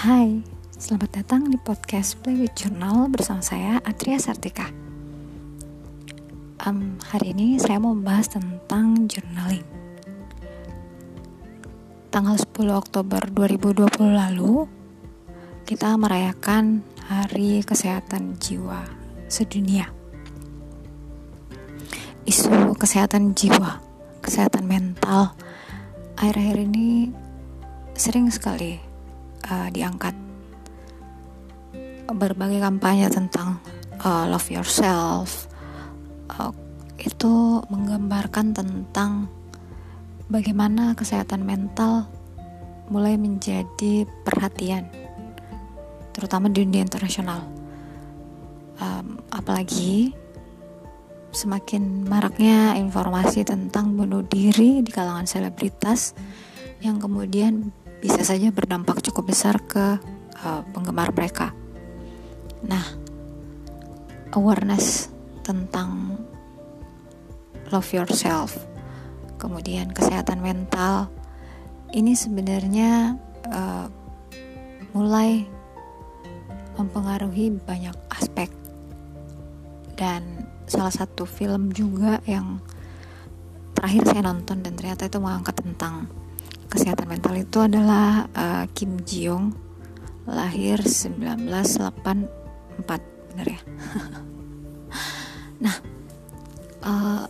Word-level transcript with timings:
Hai, 0.00 0.40
selamat 0.80 1.12
datang 1.12 1.52
di 1.52 1.60
podcast 1.60 2.16
Play 2.24 2.40
with 2.40 2.56
Journal 2.56 3.12
bersama 3.12 3.44
saya 3.44 3.84
Atria 3.84 4.16
Sartika. 4.16 4.72
Um, 6.64 6.96
hari 7.04 7.36
ini 7.36 7.60
saya 7.60 7.76
mau 7.76 7.92
membahas 7.92 8.32
tentang 8.32 9.04
journaling. 9.12 9.60
Tanggal 12.08 12.32
10 12.32 12.80
Oktober 12.80 13.28
2020 13.28 13.92
lalu, 14.16 14.64
kita 15.68 15.92
merayakan 16.00 16.80
Hari 17.04 17.60
Kesehatan 17.60 18.40
Jiwa 18.40 18.80
Sedunia. 19.28 19.92
Isu 22.24 22.72
kesehatan 22.80 23.36
jiwa, 23.36 23.84
kesehatan 24.24 24.64
mental, 24.64 25.36
akhir-akhir 26.16 26.56
ini 26.72 27.12
sering 27.92 28.32
sekali 28.32 28.89
uh, 29.48 29.68
diangkat. 29.72 30.12
Berbagai 32.10 32.58
kampanye 32.58 33.06
tentang 33.08 33.62
uh, 34.02 34.26
love 34.26 34.50
yourself 34.50 35.46
uh, 36.34 36.52
itu 37.00 37.64
menggambarkan 37.70 38.52
tentang 38.52 39.30
bagaimana 40.28 40.92
kesehatan 40.98 41.46
mental 41.46 42.10
mulai 42.90 43.14
menjadi 43.14 44.04
perhatian 44.26 44.90
terutama 46.10 46.50
di 46.50 46.66
dunia 46.66 46.82
internasional. 46.82 47.46
Um, 48.80 49.22
apalagi 49.30 50.12
semakin 51.30 52.10
maraknya 52.10 52.74
informasi 52.74 53.46
tentang 53.46 53.94
bunuh 53.94 54.26
diri 54.26 54.82
di 54.82 54.90
kalangan 54.90 55.30
selebritas 55.30 56.18
yang 56.82 56.98
kemudian 56.98 57.70
bisa 58.00 58.24
saja 58.24 58.48
berdampak 58.48 59.04
cukup 59.04 59.30
besar 59.30 59.60
ke 59.64 60.00
uh, 60.40 60.62
penggemar 60.72 61.12
mereka. 61.12 61.52
Nah, 62.64 62.84
awareness 64.32 65.12
tentang 65.44 66.16
love 67.68 67.88
yourself, 67.92 68.56
kemudian 69.36 69.92
kesehatan 69.92 70.40
mental, 70.40 71.12
ini 71.92 72.16
sebenarnya 72.16 73.20
uh, 73.52 73.86
mulai 74.96 75.44
mempengaruhi 76.80 77.52
banyak 77.62 77.94
aspek 78.10 78.48
dan 80.00 80.48
salah 80.64 80.90
satu 80.90 81.28
film 81.28 81.74
juga 81.76 82.24
yang 82.24 82.62
terakhir 83.76 84.08
saya 84.08 84.22
nonton 84.24 84.64
dan 84.64 84.72
ternyata 84.78 85.10
itu 85.10 85.18
mengangkat 85.20 85.60
tentang 85.60 86.08
kesehatan 86.70 87.10
mental 87.10 87.34
itu 87.34 87.58
adalah 87.58 88.30
uh, 88.30 88.64
Kim 88.70 89.02
Ji 89.02 89.26
Young 89.26 89.50
lahir 90.30 90.78
1984 90.78 92.30
benar 93.34 93.46
ya? 93.46 93.60
Nah 95.60 95.76
uh, 96.86 97.28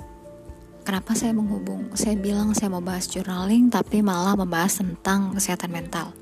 kenapa 0.87 1.17
saya 1.19 1.35
menghubung 1.35 1.91
saya 1.99 2.15
bilang 2.15 2.55
saya 2.55 2.71
mau 2.71 2.85
bahas 2.85 3.11
journaling 3.11 3.73
tapi 3.73 4.05
malah 4.05 4.37
membahas 4.37 4.79
tentang 4.79 5.35
kesehatan 5.35 5.73
mental? 5.73 6.13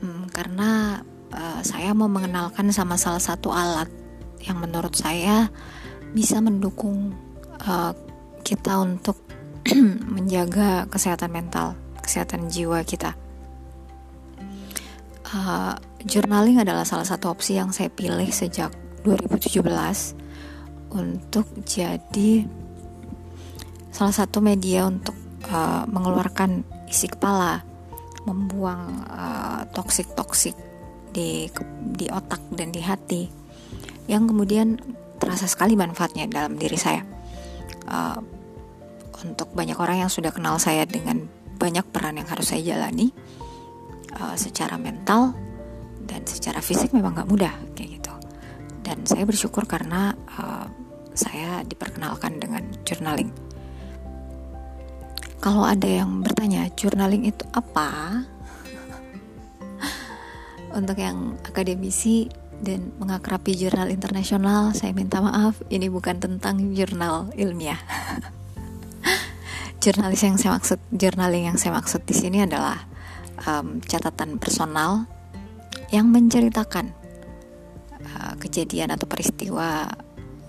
Hmm, 0.00 0.26
karena 0.32 1.04
uh, 1.36 1.60
saya 1.60 1.92
mau 1.92 2.08
mengenalkan 2.08 2.72
sama 2.72 2.96
salah 2.96 3.20
satu 3.20 3.52
alat 3.52 3.92
yang 4.40 4.56
menurut 4.56 4.96
saya 4.96 5.52
bisa 6.16 6.40
mendukung 6.40 7.12
uh, 7.62 7.92
kita 8.40 8.80
untuk 8.80 9.20
menjaga 10.16 10.88
kesehatan 10.88 11.30
mental 11.30 11.76
kesehatan 12.10 12.50
jiwa 12.50 12.82
kita. 12.82 13.14
Uh, 15.30 15.78
journaling 16.02 16.58
adalah 16.58 16.82
salah 16.82 17.06
satu 17.06 17.30
opsi 17.30 17.54
yang 17.54 17.70
saya 17.70 17.86
pilih 17.86 18.26
sejak 18.34 18.74
2017 19.06 19.62
untuk 20.90 21.46
jadi 21.62 22.50
salah 23.94 24.10
satu 24.10 24.42
media 24.42 24.90
untuk 24.90 25.14
uh, 25.54 25.86
mengeluarkan 25.86 26.66
isi 26.90 27.06
kepala, 27.06 27.62
membuang 28.26 29.06
uh, 29.06 29.62
toksik-toksik 29.70 30.58
di 31.14 31.46
di 31.94 32.10
otak 32.10 32.42
dan 32.58 32.74
di 32.74 32.82
hati 32.82 33.30
yang 34.10 34.26
kemudian 34.26 34.82
terasa 35.22 35.46
sekali 35.46 35.78
manfaatnya 35.78 36.26
dalam 36.26 36.58
diri 36.58 36.74
saya. 36.74 37.06
Uh, 37.86 38.18
untuk 39.22 39.52
banyak 39.54 39.78
orang 39.78 40.02
yang 40.02 40.10
sudah 40.10 40.34
kenal 40.34 40.58
saya 40.58 40.88
dengan 40.88 41.28
banyak 41.60 41.84
peran 41.92 42.16
yang 42.16 42.28
harus 42.32 42.56
saya 42.56 42.64
jalani 42.64 43.12
uh, 44.16 44.32
secara 44.40 44.80
mental 44.80 45.36
dan 46.08 46.24
secara 46.24 46.64
fisik 46.64 46.96
memang 46.96 47.20
gak 47.20 47.28
mudah 47.28 47.52
kayak 47.76 48.00
gitu. 48.00 48.14
Dan 48.80 49.04
saya 49.04 49.28
bersyukur 49.28 49.68
karena 49.68 50.16
uh, 50.40 50.64
saya 51.12 51.60
diperkenalkan 51.68 52.40
dengan 52.40 52.64
journaling. 52.88 53.28
Kalau 55.40 55.68
ada 55.68 55.84
yang 55.84 56.24
bertanya 56.24 56.72
journaling 56.72 57.28
itu 57.28 57.44
apa? 57.52 58.24
Untuk 60.78 60.96
yang 60.96 61.36
akademisi 61.44 62.32
dan 62.60 62.92
mengakrapi 63.00 63.56
jurnal 63.56 63.88
internasional 63.88 64.76
saya 64.76 64.92
minta 64.92 65.24
maaf 65.24 65.56
ini 65.72 65.88
bukan 65.88 66.20
tentang 66.20 66.76
jurnal 66.76 67.32
ilmiah 67.32 67.80
jurnalis 69.80 70.20
yang 70.20 70.36
saya 70.36 70.60
maksud 70.60 70.78
journaling 70.92 71.48
yang 71.48 71.56
saya 71.56 71.72
maksud 71.72 72.04
di 72.04 72.12
sini 72.12 72.44
adalah 72.44 72.84
um, 73.48 73.80
catatan 73.80 74.36
personal 74.36 75.08
yang 75.88 76.12
menceritakan 76.12 76.92
uh, 78.04 78.36
kejadian 78.36 78.92
atau 78.92 79.08
peristiwa 79.08 79.88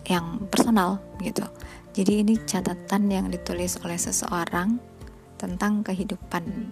yang 0.05 0.43
personal 0.51 0.99
gitu. 1.23 1.47
Jadi 1.91 2.23
ini 2.23 2.33
catatan 2.43 3.07
yang 3.07 3.27
ditulis 3.31 3.79
oleh 3.83 3.99
seseorang 3.99 4.79
tentang 5.39 5.83
kehidupan 5.83 6.71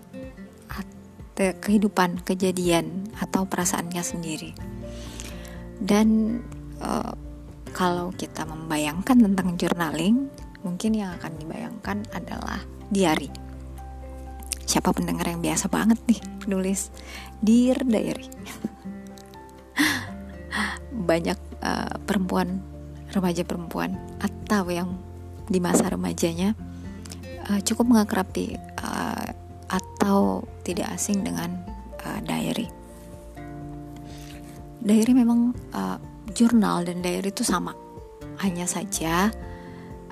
kehidupan, 1.39 2.19
kejadian 2.27 3.07
atau 3.15 3.47
perasaannya 3.47 4.03
sendiri. 4.03 4.51
Dan 5.79 6.39
uh, 6.83 7.15
kalau 7.71 8.11
kita 8.11 8.43
membayangkan 8.43 9.23
tentang 9.23 9.55
journaling, 9.55 10.27
mungkin 10.63 10.95
yang 10.95 11.15
akan 11.19 11.31
dibayangkan 11.39 11.97
adalah 12.11 12.59
diary. 12.91 13.29
Siapa 14.69 14.93
pendengar 14.93 15.25
yang 15.25 15.41
biasa 15.41 15.65
banget 15.65 15.97
nih 16.05 16.21
nulis 16.45 16.93
Dear 17.41 17.81
Diary. 17.81 18.29
Banyak 21.09 21.39
uh, 21.65 21.95
perempuan, 22.05 22.61
remaja 23.09 23.41
perempuan 23.41 23.97
atau 24.21 24.69
yang 24.69 24.93
di 25.49 25.57
masa 25.57 25.89
remajanya 25.89 26.53
uh, 27.49 27.57
cukup 27.65 27.89
mengakrabi 27.89 28.61
uh, 28.77 29.33
atau 29.69 30.45
tidak 30.61 30.93
asing 30.93 31.25
dengan 31.25 31.65
uh, 32.05 32.19
diary. 32.21 32.69
Diary 34.85 35.13
memang 35.17 35.57
uh, 35.73 35.97
jurnal 36.37 36.85
dan 36.85 37.01
diary 37.01 37.33
itu 37.33 37.41
sama. 37.41 37.73
Hanya 38.39 38.69
saja 38.69 39.33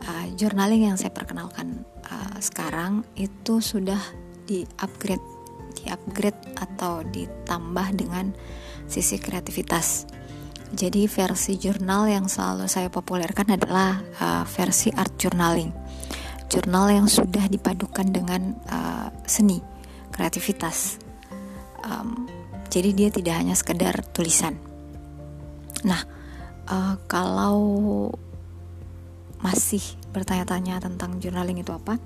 uh, 0.06 0.28
journaling 0.38 0.90
yang 0.90 0.97
saya 1.00 1.09
perkenalkan 1.13 1.85
uh, 2.08 2.38
sekarang 2.38 3.06
itu 3.18 3.59
sudah 3.63 4.00
di 4.47 4.63
upgrade 4.80 5.24
di 5.78 5.85
upgrade 5.94 6.58
atau 6.58 7.06
ditambah 7.06 7.88
dengan 7.94 8.34
sisi 8.90 9.22
kreativitas. 9.22 10.09
Jadi 10.74 11.08
versi 11.08 11.56
jurnal 11.56 12.12
yang 12.12 12.25
selalu 12.28 12.68
saya 12.68 12.91
populerkan 12.91 13.56
adalah 13.56 14.03
uh, 14.19 14.44
versi 14.44 14.91
art 14.91 15.16
journaling. 15.16 15.72
Jurnal 16.52 16.91
yang 16.91 17.08
sudah 17.08 17.47
dipadukan 17.47 18.08
dengan 18.09 18.58
uh, 18.68 19.08
seni 19.23 19.64
kreativitas. 20.11 21.00
Um, 21.88 22.28
jadi 22.67 22.91
dia 22.91 23.09
tidak 23.14 23.35
hanya 23.40 23.55
sekedar 23.55 23.96
tulisan. 24.11 24.59
Nah 25.88 26.03
uh, 26.67 27.00
kalau 27.08 27.55
masih 29.41 29.81
bertanya-tanya 30.13 30.81
tentang 30.81 31.22
journaling 31.22 31.61
itu 31.61 31.69
apa, 31.73 32.01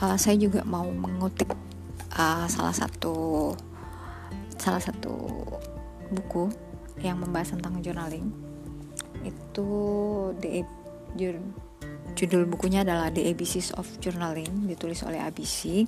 uh, 0.00 0.16
saya 0.16 0.36
juga 0.40 0.64
mau 0.64 0.88
mengutip 0.88 1.52
uh, 2.16 2.46
salah 2.48 2.72
satu 2.72 3.52
salah 4.56 4.80
satu 4.80 5.12
buku 6.08 6.48
yang 7.04 7.20
membahas 7.20 7.52
tentang 7.58 7.80
journaling. 7.84 8.32
Itu 9.24 9.68
the 10.40 10.64
judul 12.14 12.46
bukunya 12.46 12.86
adalah 12.86 13.10
The 13.10 13.34
ABCs 13.34 13.74
of 13.74 13.86
Journaling, 13.98 14.70
ditulis 14.70 15.02
oleh 15.02 15.18
ABC. 15.20 15.84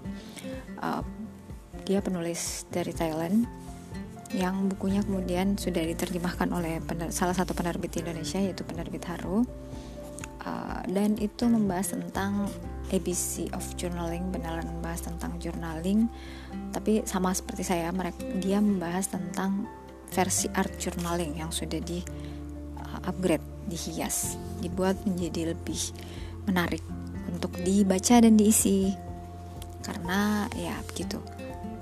Uh, 0.82 1.02
dia 1.86 2.02
penulis 2.02 2.66
dari 2.68 2.90
Thailand 2.90 3.46
yang 4.34 4.66
bukunya 4.66 5.06
kemudian 5.06 5.54
sudah 5.54 5.86
diterjemahkan 5.86 6.50
oleh 6.50 6.82
salah 7.14 7.30
satu 7.30 7.54
penerbit 7.54 7.94
Indonesia 8.02 8.42
yaitu 8.42 8.66
penerbit 8.66 9.06
Haru 9.06 9.46
uh, 10.46 10.80
dan 10.86 11.18
itu 11.18 11.50
membahas 11.50 11.92
tentang 11.98 12.46
ABC 12.94 13.50
of 13.50 13.66
Journaling 13.74 14.30
beneran 14.30 14.62
membahas 14.78 15.10
tentang 15.10 15.34
journaling. 15.42 16.06
Tapi 16.70 17.02
sama 17.02 17.34
seperti 17.34 17.66
saya 17.66 17.90
mereka 17.90 18.22
dia 18.38 18.62
membahas 18.62 19.10
tentang 19.10 19.66
versi 20.14 20.46
art 20.54 20.70
journaling 20.78 21.34
yang 21.34 21.50
sudah 21.50 21.82
di 21.82 21.98
uh, 22.78 23.10
upgrade 23.10 23.42
dihias 23.66 24.38
dibuat 24.62 24.94
menjadi 25.02 25.50
lebih 25.50 25.80
menarik 26.46 26.82
untuk 27.26 27.50
dibaca 27.66 28.22
dan 28.22 28.38
diisi. 28.38 28.94
Karena 29.82 30.46
ya 30.54 30.78
begitu. 30.86 31.18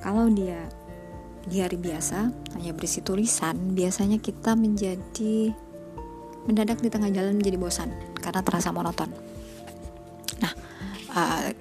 Kalau 0.01 0.29
dia 0.33 0.65
di 1.45 1.61
hari 1.61 1.77
biasa 1.77 2.33
hanya 2.57 2.73
berisi 2.73 3.05
tulisan 3.05 3.77
biasanya 3.77 4.17
kita 4.17 4.57
menjadi 4.57 5.53
mendadak 6.49 6.81
di 6.81 6.89
tengah 6.89 7.13
jalan 7.13 7.37
menjadi 7.37 7.61
bosan 7.61 7.93
karena 8.25 8.41
terasa 8.41 8.73
monoton. 8.73 9.13
Nah 10.41 10.53
uh, 11.13 11.53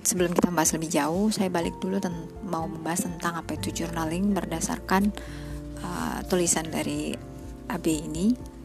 sebelum 0.00 0.32
kita 0.32 0.48
bahas 0.48 0.72
lebih 0.72 0.88
jauh 0.88 1.28
saya 1.28 1.52
balik 1.52 1.76
dulu 1.76 2.00
dan 2.00 2.14
mau 2.48 2.64
membahas 2.64 3.04
tentang 3.04 3.36
apa 3.36 3.60
itu 3.60 3.84
journaling 3.84 4.32
berdasarkan 4.32 5.12
uh, 5.84 6.18
tulisan 6.24 6.72
dari 6.72 7.12
AB 7.68 7.84
ini. 7.84 8.56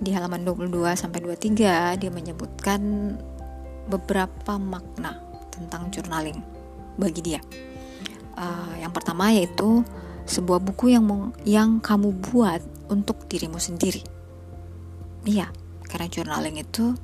Di 0.00 0.16
halaman 0.16 0.48
22 0.48 0.72
sampai 0.96 1.20
23 1.20 2.00
dia 2.00 2.08
menyebutkan 2.08 2.80
beberapa 3.84 4.56
makna 4.56 5.20
tentang 5.52 5.92
journaling 5.92 6.40
bagi 6.96 7.20
dia. 7.20 7.40
Uh, 8.40 8.80
yang 8.80 8.88
pertama 8.96 9.28
yaitu 9.28 9.84
sebuah 10.24 10.62
buku 10.62 10.94
yang 10.94 11.04
yang 11.44 11.82
kamu 11.82 12.16
buat 12.32 12.62
untuk 12.88 13.28
dirimu 13.28 13.60
sendiri. 13.60 14.00
Iya, 15.26 15.52
karena 15.90 16.06
journaling 16.06 16.62
itu 16.62 16.94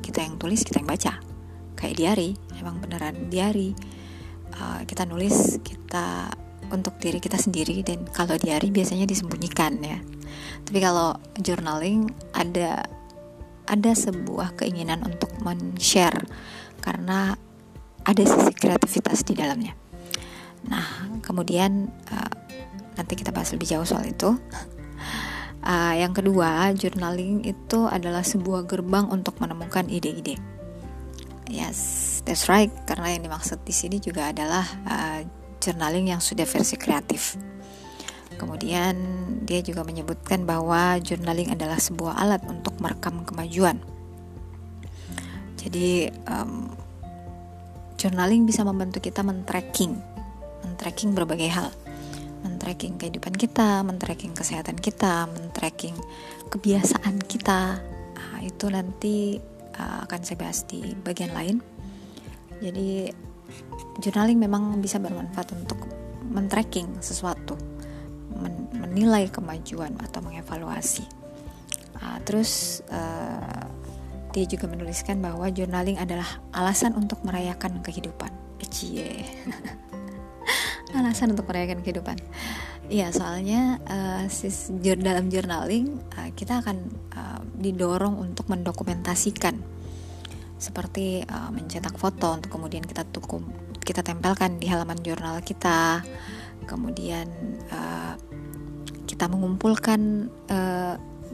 kita 0.00 0.24
yang 0.24 0.40
tulis, 0.40 0.64
kita 0.64 0.80
yang 0.80 0.88
baca. 0.88 1.20
Kayak 1.76 1.94
diary, 2.00 2.30
emang 2.56 2.80
beneran 2.80 3.28
diary. 3.28 3.76
Uh, 4.52 4.80
kita 4.88 5.04
nulis 5.04 5.60
kita 5.60 6.32
untuk 6.72 6.96
diri 6.96 7.20
kita 7.20 7.36
sendiri 7.36 7.84
dan 7.84 8.08
kalau 8.08 8.40
diary 8.40 8.72
biasanya 8.72 9.04
disembunyikan 9.04 9.76
ya. 9.84 10.00
Tapi 10.64 10.78
kalau 10.80 11.12
journaling 11.44 12.08
ada 12.32 12.88
ada 13.68 13.92
sebuah 13.92 14.56
keinginan 14.56 15.04
untuk 15.04 15.32
men-share 15.44 16.24
karena 16.80 17.36
ada 18.02 18.22
sisi 18.24 18.52
kreativitas 18.56 19.22
di 19.22 19.36
dalamnya. 19.36 19.76
Nah, 20.66 21.20
kemudian 21.22 21.92
uh, 22.10 22.32
nanti 22.96 23.14
kita 23.14 23.30
bahas 23.30 23.52
lebih 23.54 23.68
jauh 23.76 23.86
soal 23.86 24.08
itu. 24.08 24.34
Uh, 25.62 25.94
yang 25.94 26.10
kedua, 26.10 26.74
journaling 26.74 27.46
itu 27.46 27.86
adalah 27.86 28.26
sebuah 28.26 28.66
gerbang 28.66 29.06
untuk 29.06 29.38
menemukan 29.38 29.86
ide-ide. 29.86 30.34
Yes, 31.46 32.20
that's 32.26 32.50
right. 32.50 32.70
Karena 32.86 33.14
yang 33.14 33.22
dimaksud 33.22 33.62
di 33.62 33.70
sini 33.70 34.02
juga 34.02 34.34
adalah 34.34 34.66
uh, 34.86 35.20
journaling 35.62 36.10
yang 36.10 36.18
sudah 36.18 36.42
versi 36.42 36.74
kreatif. 36.74 37.38
Kemudian 38.34 38.98
dia 39.46 39.62
juga 39.62 39.86
menyebutkan 39.86 40.42
bahwa 40.42 40.98
journaling 40.98 41.54
adalah 41.54 41.78
sebuah 41.78 42.18
alat 42.18 42.42
untuk 42.50 42.74
merekam 42.82 43.22
kemajuan. 43.22 43.78
Jadi 45.62 46.10
um, 46.26 46.74
journaling 47.94 48.42
bisa 48.50 48.66
membantu 48.66 48.98
kita 48.98 49.22
men-tracking 49.22 49.94
men-tracking 50.62 51.14
berbagai 51.14 51.50
hal 51.54 51.70
men-tracking 52.42 52.98
kehidupan 52.98 53.34
kita, 53.34 53.82
men-tracking 53.86 54.34
kesehatan 54.34 54.78
kita, 54.78 55.30
men-tracking 55.30 55.94
kebiasaan 56.50 57.22
kita. 57.24 57.78
Nah, 58.14 58.38
itu 58.42 58.66
nanti 58.68 59.38
uh, 59.78 60.04
akan 60.06 60.20
saya 60.22 60.38
bahas 60.38 60.66
di 60.66 60.94
bagian 61.02 61.32
lain. 61.32 61.62
Jadi 62.62 63.10
journaling 63.98 64.38
memang 64.38 64.78
bisa 64.78 64.98
bermanfaat 65.02 65.54
untuk 65.54 65.78
men-tracking 66.30 67.02
sesuatu, 67.02 67.58
men 68.38 68.70
menilai 68.74 69.30
kemajuan 69.30 69.94
atau 70.02 70.20
mengevaluasi. 70.22 71.06
Uh, 71.98 72.18
terus 72.26 72.82
uh, 72.90 73.66
dia 74.32 74.44
juga 74.48 74.66
menuliskan 74.66 75.20
bahwa 75.20 75.48
journaling 75.52 76.00
adalah 76.00 76.40
alasan 76.56 76.96
untuk 76.98 77.22
merayakan 77.22 77.80
kehidupan. 77.84 78.32
Cie. 78.72 79.20
alasan 80.92 81.32
untuk 81.32 81.48
merayakan 81.48 81.80
kehidupan. 81.80 82.20
Iya, 82.92 83.08
soalnya 83.14 83.80
uh, 83.88 84.28
dalam 85.00 85.32
journaling 85.32 85.96
uh, 86.18 86.30
kita 86.36 86.60
akan 86.60 86.76
uh, 87.16 87.40
didorong 87.56 88.20
untuk 88.20 88.52
mendokumentasikan. 88.52 89.56
Seperti 90.60 91.24
uh, 91.26 91.50
mencetak 91.50 91.96
foto 91.96 92.36
untuk 92.36 92.52
kemudian 92.52 92.84
kita 92.84 93.02
tukum 93.08 93.42
kita 93.82 94.06
tempelkan 94.06 94.62
di 94.62 94.70
halaman 94.70 95.00
jurnal 95.02 95.42
kita, 95.42 96.06
kemudian 96.70 97.26
uh, 97.74 98.14
kita 99.10 99.26
mengumpulkan 99.26 100.30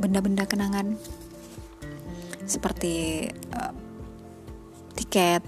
benda-benda 0.01 0.45
uh, 0.45 0.49
kenangan. 0.49 0.97
Seperti 2.49 3.29
uh, 3.53 3.73
tiket, 4.97 5.45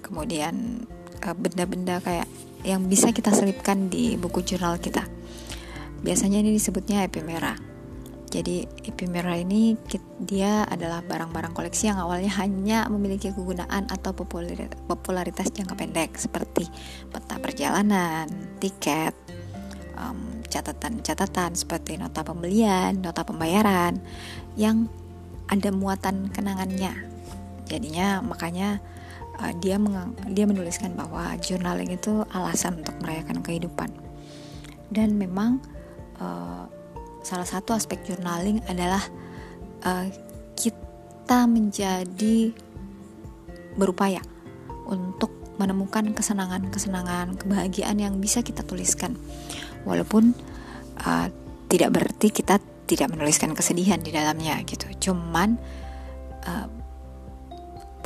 kemudian 0.00 0.88
benda-benda 1.20 2.00
uh, 2.00 2.02
kayak 2.02 2.28
yang 2.62 2.88
bisa 2.88 3.12
kita 3.12 3.34
selipkan 3.34 3.90
di 3.90 4.16
buku 4.16 4.40
jurnal 4.46 4.78
kita. 4.80 5.04
Biasanya 6.00 6.40
ini 6.40 6.54
disebutnya 6.54 7.04
epimera. 7.04 7.56
Jadi 8.26 8.66
epimera 8.84 9.38
ini 9.38 9.78
dia 10.18 10.66
adalah 10.66 11.00
barang-barang 11.00 11.54
koleksi 11.54 11.88
yang 11.88 12.02
awalnya 12.02 12.32
hanya 12.42 12.78
memiliki 12.90 13.30
kegunaan 13.30 13.86
atau 13.86 14.12
popularitas 14.12 15.48
jangka 15.54 15.78
pendek 15.78 16.18
seperti 16.18 16.66
peta 17.08 17.38
perjalanan, 17.38 18.26
tiket, 18.58 19.14
catatan-catatan 20.50 21.52
um, 21.54 21.58
seperti 21.58 21.96
nota 21.96 22.26
pembelian, 22.26 22.98
nota 23.00 23.22
pembayaran 23.22 24.00
yang 24.58 24.90
ada 25.46 25.70
muatan 25.70 26.28
kenangannya. 26.32 26.92
Jadinya 27.66 28.22
makanya 28.22 28.82
uh, 29.40 29.52
dia 29.60 29.76
dia 30.32 30.44
menuliskan 30.48 30.96
bahwa 30.96 31.36
journaling 31.40 31.92
itu 31.92 32.24
alasan 32.32 32.80
untuk 32.80 32.96
merayakan 33.00 33.40
kehidupan. 33.44 33.90
Dan 34.92 35.18
memang 35.18 35.60
uh, 36.22 36.64
salah 37.26 37.48
satu 37.48 37.74
aspek 37.74 38.00
journaling 38.06 38.62
adalah 38.70 39.02
uh, 39.82 40.06
kita 40.54 41.44
menjadi 41.50 42.54
berupaya 43.76 44.22
untuk 44.86 45.34
menemukan 45.56 46.12
kesenangan-kesenangan 46.12 47.40
kebahagiaan 47.40 47.96
yang 47.98 48.14
bisa 48.20 48.44
kita 48.44 48.62
tuliskan. 48.62 49.16
Walaupun 49.88 50.36
uh, 51.02 51.28
tidak 51.66 51.90
berarti 51.96 52.30
kita 52.30 52.62
tidak 52.86 53.10
menuliskan 53.10 53.52
kesedihan 53.52 53.98
di 53.98 54.14
dalamnya 54.14 54.62
gitu. 54.62 54.86
Cuman 55.10 55.58
uh, 56.46 56.75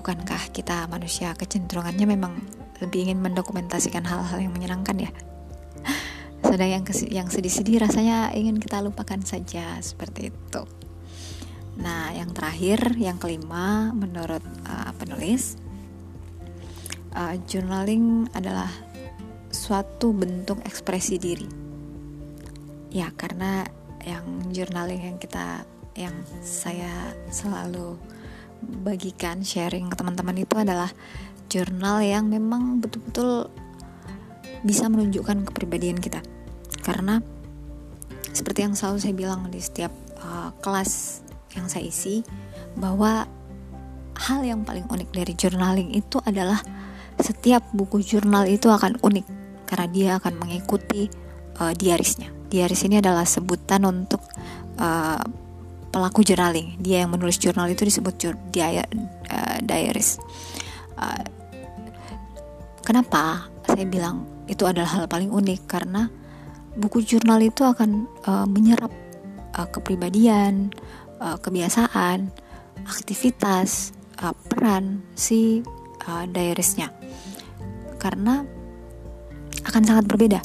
bukankah 0.00 0.48
kita 0.56 0.88
manusia 0.88 1.36
kecenderungannya 1.36 2.08
memang 2.08 2.40
lebih 2.80 3.04
ingin 3.04 3.20
mendokumentasikan 3.20 4.00
hal-hal 4.08 4.40
yang 4.40 4.56
menyenangkan 4.56 4.96
ya? 4.96 5.12
Sedang 6.48 6.72
yang 6.72 6.84
yang 7.12 7.28
sedih-sedih 7.28 7.84
rasanya 7.84 8.32
ingin 8.32 8.56
kita 8.56 8.80
lupakan 8.80 9.20
saja 9.20 9.76
seperti 9.84 10.32
itu. 10.32 10.62
Nah 11.76 12.16
yang 12.16 12.32
terakhir 12.32 12.96
yang 12.96 13.20
kelima 13.20 13.92
menurut 13.92 14.40
uh, 14.64 14.96
penulis 14.96 15.60
uh, 17.12 17.36
journaling 17.44 18.24
adalah 18.32 18.72
suatu 19.52 20.16
bentuk 20.16 20.64
ekspresi 20.64 21.20
diri. 21.20 21.48
Ya 22.88 23.12
karena 23.12 23.68
yang 24.00 24.24
journaling 24.48 25.12
yang 25.12 25.20
kita 25.20 25.68
yang 25.92 26.16
saya 26.40 27.12
selalu 27.28 28.00
bagikan 28.60 29.42
sharing 29.42 29.88
ke 29.90 29.96
teman-teman 29.96 30.36
itu 30.38 30.54
adalah 30.56 30.88
jurnal 31.50 32.04
yang 32.04 32.30
memang 32.30 32.78
betul-betul 32.78 33.50
bisa 34.62 34.86
menunjukkan 34.86 35.48
kepribadian 35.48 35.98
kita 35.98 36.20
karena 36.84 37.24
seperti 38.30 38.62
yang 38.62 38.74
selalu 38.78 38.98
saya 39.02 39.14
bilang 39.16 39.40
di 39.50 39.58
setiap 39.58 39.92
uh, 40.22 40.54
kelas 40.62 41.24
yang 41.58 41.66
saya 41.66 41.90
isi 41.90 42.22
bahwa 42.78 43.26
hal 44.20 44.40
yang 44.44 44.62
paling 44.62 44.86
unik 44.86 45.10
dari 45.10 45.32
journaling 45.34 45.90
itu 45.96 46.22
adalah 46.22 46.62
setiap 47.18 47.66
buku 47.74 48.00
jurnal 48.00 48.46
itu 48.46 48.70
akan 48.70 49.00
unik 49.02 49.26
karena 49.66 49.86
dia 49.90 50.10
akan 50.18 50.34
mengikuti 50.40 51.10
uh, 51.58 51.72
diarisnya. 51.74 52.30
Diaris 52.50 52.82
ini 52.82 52.98
adalah 52.98 53.22
sebutan 53.22 53.86
untuk 53.86 54.22
uh, 54.78 55.22
pelaku 55.90 56.22
journaling. 56.22 56.78
Dia 56.78 57.04
yang 57.04 57.14
menulis 57.14 57.38
jurnal 57.38 57.70
itu 57.70 57.82
disebut 57.86 58.14
jur, 58.16 58.34
dia, 58.50 58.86
uh, 59.30 59.58
diaries. 59.62 60.22
Uh, 60.94 61.22
kenapa 62.86 63.50
saya 63.66 63.86
bilang 63.86 64.26
itu 64.46 64.66
adalah 64.66 65.02
hal 65.02 65.04
paling 65.10 65.30
unik? 65.30 65.66
Karena 65.66 66.06
buku 66.78 67.02
jurnal 67.02 67.42
itu 67.42 67.66
akan 67.66 68.06
uh, 68.26 68.46
menyerap 68.46 68.90
uh, 69.58 69.66
kepribadian 69.70 70.70
uh, 71.18 71.36
kebiasaan 71.38 72.30
aktivitas 72.86 73.92
uh, 74.22 74.34
peran 74.48 75.04
si 75.18 75.60
uh, 76.06 76.24
diarisnya 76.26 76.94
karena 78.00 78.46
akan 79.66 79.82
sangat 79.84 80.04
berbeda. 80.08 80.40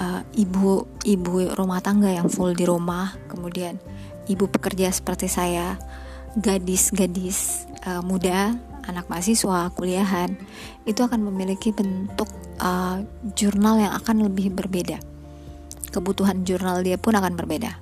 Uh, 0.00 0.24
ibu 0.32 0.88
ibu 1.04 1.52
rumah 1.52 1.84
tangga 1.84 2.08
yang 2.08 2.24
full 2.32 2.56
di 2.56 2.64
rumah 2.64 3.12
kemudian 3.28 3.76
ibu 4.28 4.50
pekerja 4.50 4.90
seperti 4.92 5.30
saya 5.30 5.78
gadis-gadis 6.36 7.70
uh, 7.86 8.04
muda 8.04 8.54
anak 8.86 9.06
mahasiswa 9.06 9.70
kuliahan 9.74 10.34
itu 10.88 11.00
akan 11.04 11.22
memiliki 11.30 11.70
bentuk 11.70 12.28
uh, 12.58 13.02
jurnal 13.38 13.78
yang 13.78 13.92
akan 13.94 14.26
lebih 14.26 14.50
berbeda. 14.50 14.98
Kebutuhan 15.90 16.46
jurnal 16.46 16.82
dia 16.86 16.98
pun 16.98 17.14
akan 17.14 17.34
berbeda. 17.34 17.78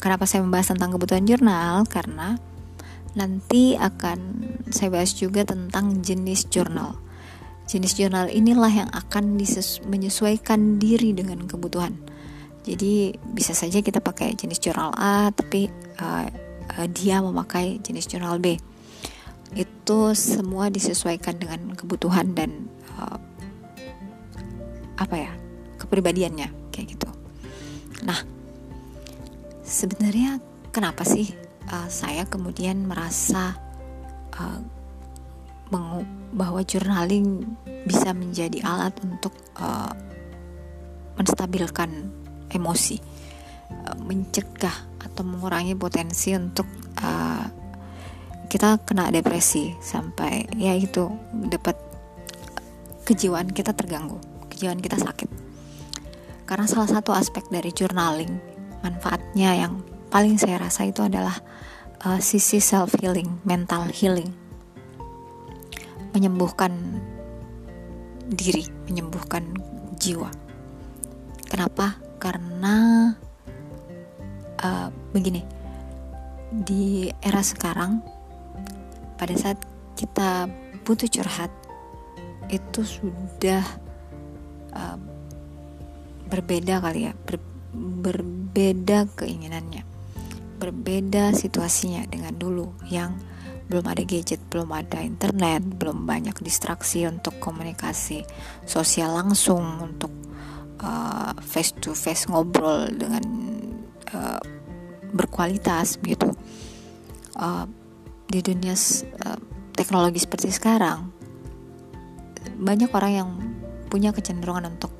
Kenapa 0.00 0.24
saya 0.24 0.40
membahas 0.40 0.72
tentang 0.72 0.96
kebutuhan 0.96 1.28
jurnal? 1.28 1.84
Karena 1.84 2.32
nanti 3.12 3.76
akan 3.76 4.18
saya 4.72 4.88
bahas 4.88 5.12
juga 5.12 5.44
tentang 5.44 6.00
jenis 6.00 6.48
jurnal. 6.48 6.96
Jenis 7.68 7.94
jurnal 7.94 8.32
inilah 8.32 8.72
yang 8.72 8.90
akan 8.90 9.36
menyesuaikan 9.86 10.80
diri 10.80 11.12
dengan 11.12 11.44
kebutuhan. 11.44 12.00
Jadi 12.70 13.18
bisa 13.34 13.50
saja 13.50 13.82
kita 13.82 13.98
pakai 13.98 14.38
jenis 14.38 14.62
jurnal 14.62 14.94
A, 14.94 15.34
tapi 15.34 15.66
uh, 15.98 16.26
uh, 16.78 16.86
dia 16.86 17.18
memakai 17.18 17.82
jenis 17.82 18.06
jurnal 18.06 18.38
B. 18.38 18.54
Itu 19.58 20.14
semua 20.14 20.70
disesuaikan 20.70 21.42
dengan 21.42 21.74
kebutuhan 21.74 22.30
dan 22.30 22.70
uh, 22.94 23.18
apa 25.02 25.16
ya 25.18 25.32
kepribadiannya 25.82 26.70
kayak 26.70 26.94
gitu. 26.94 27.10
Nah, 28.06 28.22
sebenarnya 29.66 30.38
kenapa 30.70 31.02
sih 31.02 31.26
uh, 31.74 31.90
saya 31.90 32.22
kemudian 32.30 32.86
merasa 32.86 33.58
uh, 34.38 34.62
bahwa 36.30 36.62
journaling 36.62 37.50
bisa 37.82 38.14
menjadi 38.14 38.62
alat 38.62 38.94
untuk 39.02 39.34
uh, 39.58 39.90
menstabilkan 41.18 42.14
emosi, 42.52 42.96
uh, 43.70 43.96
mencegah 44.02 44.74
atau 45.00 45.22
mengurangi 45.24 45.74
potensi 45.74 46.34
untuk 46.36 46.66
uh, 47.00 47.46
kita 48.50 48.82
kena 48.82 49.14
depresi 49.14 49.74
sampai 49.78 50.50
ya 50.58 50.74
itu 50.74 51.06
dapat 51.30 51.78
kejiwaan 53.06 53.50
kita 53.50 53.74
terganggu, 53.74 54.18
kejiwaan 54.50 54.82
kita 54.82 54.98
sakit. 54.98 55.30
Karena 56.46 56.66
salah 56.66 56.90
satu 56.90 57.14
aspek 57.14 57.46
dari 57.46 57.70
journaling 57.70 58.42
manfaatnya 58.82 59.54
yang 59.54 59.86
paling 60.10 60.34
saya 60.34 60.58
rasa 60.58 60.90
itu 60.90 61.06
adalah 61.06 61.38
uh, 62.02 62.18
sisi 62.18 62.58
self 62.58 62.98
healing, 62.98 63.38
mental 63.46 63.86
healing 63.86 64.34
menyembuhkan 66.10 66.74
diri, 68.30 68.66
menyembuhkan 68.86 69.46
jiwa. 69.98 70.30
Kenapa? 71.46 71.98
Karena 72.20 73.08
uh, 74.60 74.88
begini, 75.16 75.40
di 76.52 77.08
era 77.24 77.40
sekarang, 77.40 78.04
pada 79.16 79.34
saat 79.40 79.56
kita 79.96 80.46
butuh 80.84 81.08
curhat, 81.08 81.48
itu 82.52 82.84
sudah 82.84 83.64
uh, 84.76 84.98
berbeda 86.28 86.84
kali 86.84 87.08
ya, 87.08 87.12
ber, 87.24 87.40
berbeda 87.74 89.08
keinginannya, 89.16 89.82
berbeda 90.60 91.32
situasinya 91.32 92.04
dengan 92.04 92.36
dulu 92.36 92.76
yang 92.92 93.16
belum 93.70 93.86
ada 93.86 94.02
gadget, 94.02 94.42
belum 94.50 94.74
ada 94.74 94.98
internet, 94.98 95.62
belum 95.62 96.02
banyak 96.02 96.34
distraksi 96.42 97.06
untuk 97.06 97.38
komunikasi 97.38 98.26
sosial 98.66 99.14
langsung, 99.14 99.62
untuk 99.78 100.10
uh, 100.80 101.32
face 101.44 101.72
to 101.78 101.92
face 101.96 102.26
ngobrol 102.28 102.88
dengan 102.90 103.24
uh, 104.12 104.42
berkualitas 105.14 106.00
gitu. 106.02 106.32
Uh, 107.36 107.64
di 108.30 108.40
dunia 108.44 108.74
uh, 108.74 109.38
teknologi 109.74 110.22
seperti 110.22 110.52
sekarang, 110.54 111.10
banyak 112.60 112.90
orang 112.94 113.12
yang 113.12 113.30
punya 113.90 114.14
kecenderungan 114.14 114.70
untuk 114.70 114.92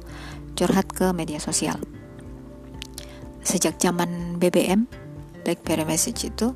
curhat 0.58 0.90
ke 0.90 1.14
media 1.14 1.38
sosial. 1.38 1.78
Sejak 3.40 3.78
zaman 3.78 4.37
BBM, 4.37 4.84
BlackBerry 5.46 5.87
Message 5.87 6.28
itu 6.28 6.52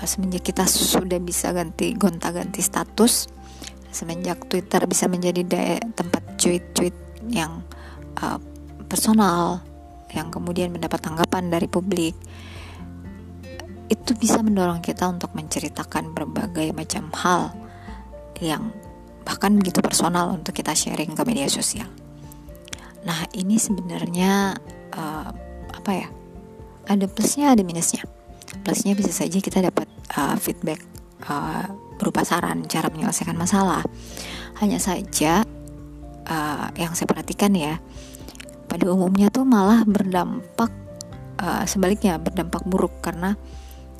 semenjak 0.00 0.48
kita 0.48 0.64
sudah 0.64 1.20
bisa 1.20 1.52
ganti 1.52 1.92
gonta-ganti 1.92 2.64
status 2.64 3.28
semenjak 3.90 4.46
Twitter 4.46 4.86
bisa 4.86 5.10
menjadi 5.10 5.42
tempat 5.92 6.38
tweet-tweet 6.38 6.94
yang 7.26 7.66
uh, 8.22 8.38
personal 8.86 9.64
yang 10.10 10.28
kemudian 10.28 10.74
mendapat 10.74 10.98
tanggapan 11.02 11.50
dari 11.50 11.70
publik 11.70 12.14
itu 13.90 14.10
bisa 14.14 14.38
mendorong 14.42 14.78
kita 14.82 15.10
untuk 15.10 15.34
menceritakan 15.34 16.14
berbagai 16.14 16.70
macam 16.70 17.10
hal 17.14 17.50
yang 18.38 18.70
bahkan 19.26 19.58
begitu 19.58 19.82
personal 19.82 20.30
untuk 20.30 20.54
kita 20.54 20.72
sharing 20.72 21.12
ke 21.14 21.22
media 21.26 21.50
sosial. 21.50 21.90
Nah 23.02 23.26
ini 23.34 23.58
sebenarnya 23.58 24.54
uh, 24.94 25.30
apa 25.74 25.90
ya? 25.90 26.08
Ada 26.90 27.06
plusnya, 27.06 27.54
ada 27.54 27.62
minusnya 27.62 28.02
plusnya 28.62 28.98
bisa 28.98 29.14
saja 29.14 29.38
kita 29.38 29.62
dapat 29.62 29.86
uh, 30.18 30.34
feedback 30.34 30.82
uh, 31.30 31.70
berupa 31.96 32.26
saran 32.26 32.66
cara 32.66 32.90
menyelesaikan 32.90 33.38
masalah 33.38 33.84
hanya 34.58 34.82
saja 34.82 35.46
uh, 36.26 36.66
yang 36.74 36.92
saya 36.98 37.06
perhatikan 37.06 37.54
ya 37.54 37.78
pada 38.70 38.86
umumnya 38.86 39.34
tuh 39.34 39.42
malah 39.42 39.82
berdampak 39.82 40.70
uh, 41.42 41.66
sebaliknya 41.66 42.22
berdampak 42.22 42.62
buruk. 42.62 43.02
Karena 43.02 43.34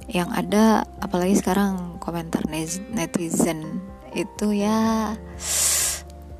yang 0.06 0.30
ada 0.30 0.86
apalagi 1.02 1.34
sekarang 1.34 1.98
komentar 1.98 2.46
netizen 2.94 3.82
itu 4.14 4.54
ya 4.54 5.10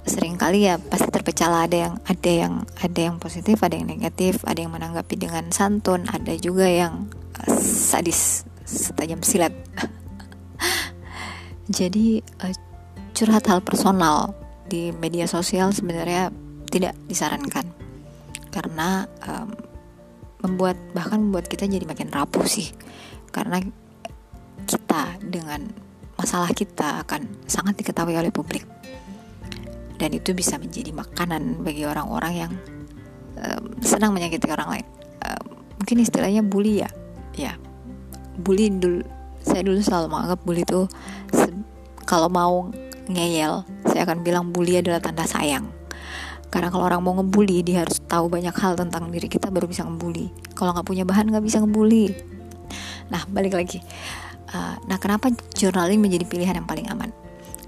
sering 0.06 0.34
kali 0.38 0.70
ya 0.70 0.78
pasti 0.78 1.10
terpecah 1.10 1.50
lah. 1.50 1.62
Ada 1.66 1.90
yang 1.90 1.94
ada 2.06 2.30
yang 2.30 2.54
ada 2.78 3.00
yang 3.10 3.16
positif 3.18 3.58
ada 3.66 3.74
yang 3.74 3.90
negatif 3.90 4.46
ada 4.46 4.62
yang 4.62 4.70
menanggapi 4.70 5.18
dengan 5.18 5.50
santun 5.50 6.06
ada 6.06 6.38
juga 6.38 6.70
yang 6.70 7.10
sadis 7.58 8.46
setajam 8.62 9.26
silat. 9.26 9.50
Jadi 11.70 12.22
uh, 12.46 12.54
curhat 13.10 13.46
hal 13.50 13.62
personal 13.62 14.34
di 14.70 14.94
media 14.94 15.26
sosial 15.26 15.74
sebenarnya 15.74 16.30
tidak 16.70 16.94
disarankan 17.10 17.79
karena 18.50 19.06
um, 19.26 19.50
membuat 20.46 20.76
bahkan 20.92 21.22
membuat 21.22 21.46
kita 21.46 21.66
jadi 21.66 21.86
makin 21.86 22.10
rapuh 22.10 22.46
sih. 22.46 22.70
Karena 23.30 23.62
kita 24.66 25.18
dengan 25.22 25.70
masalah 26.18 26.52
kita 26.52 27.06
akan 27.06 27.46
sangat 27.46 27.80
diketahui 27.80 28.18
oleh 28.18 28.34
publik. 28.34 28.66
Dan 29.96 30.16
itu 30.16 30.32
bisa 30.32 30.56
menjadi 30.56 30.92
makanan 30.92 31.60
bagi 31.62 31.84
orang-orang 31.84 32.32
yang 32.34 32.52
um, 33.38 33.64
senang 33.80 34.16
menyakiti 34.16 34.48
orang 34.50 34.80
lain. 34.80 34.86
Um, 35.22 35.44
mungkin 35.80 35.96
istilahnya 36.02 36.42
bully 36.42 36.82
ya. 36.82 36.90
Ya 37.36 37.54
bully 38.40 38.72
dulu 38.72 39.04
saya 39.44 39.60
dulu 39.64 39.78
selalu 39.84 40.06
menganggap 40.08 40.40
bully 40.44 40.62
itu 40.64 40.80
kalau 42.08 42.28
mau 42.32 42.72
ngeyel 43.10 43.62
saya 43.88 44.08
akan 44.08 44.24
bilang 44.24 44.44
bully 44.50 44.80
adalah 44.80 44.98
tanda 44.98 45.28
sayang 45.28 45.68
karena 46.50 46.68
kalau 46.68 46.84
orang 46.90 47.00
mau 47.00 47.14
ngebully 47.14 47.62
dia 47.62 47.86
harus 47.86 48.02
tahu 48.10 48.26
banyak 48.26 48.52
hal 48.58 48.74
tentang 48.74 49.06
diri 49.08 49.30
kita 49.30 49.54
baru 49.54 49.70
bisa 49.70 49.86
ngebully. 49.86 50.34
Kalau 50.58 50.74
nggak 50.74 50.86
punya 50.86 51.06
bahan 51.06 51.30
nggak 51.30 51.44
bisa 51.46 51.62
ngebully. 51.62 52.10
Nah 53.08 53.22
balik 53.30 53.54
lagi. 53.54 53.78
Uh, 54.50 54.74
nah 54.90 54.98
kenapa 54.98 55.30
journaling 55.54 56.02
menjadi 56.02 56.26
pilihan 56.26 56.58
yang 56.58 56.66
paling 56.66 56.90
aman? 56.90 57.14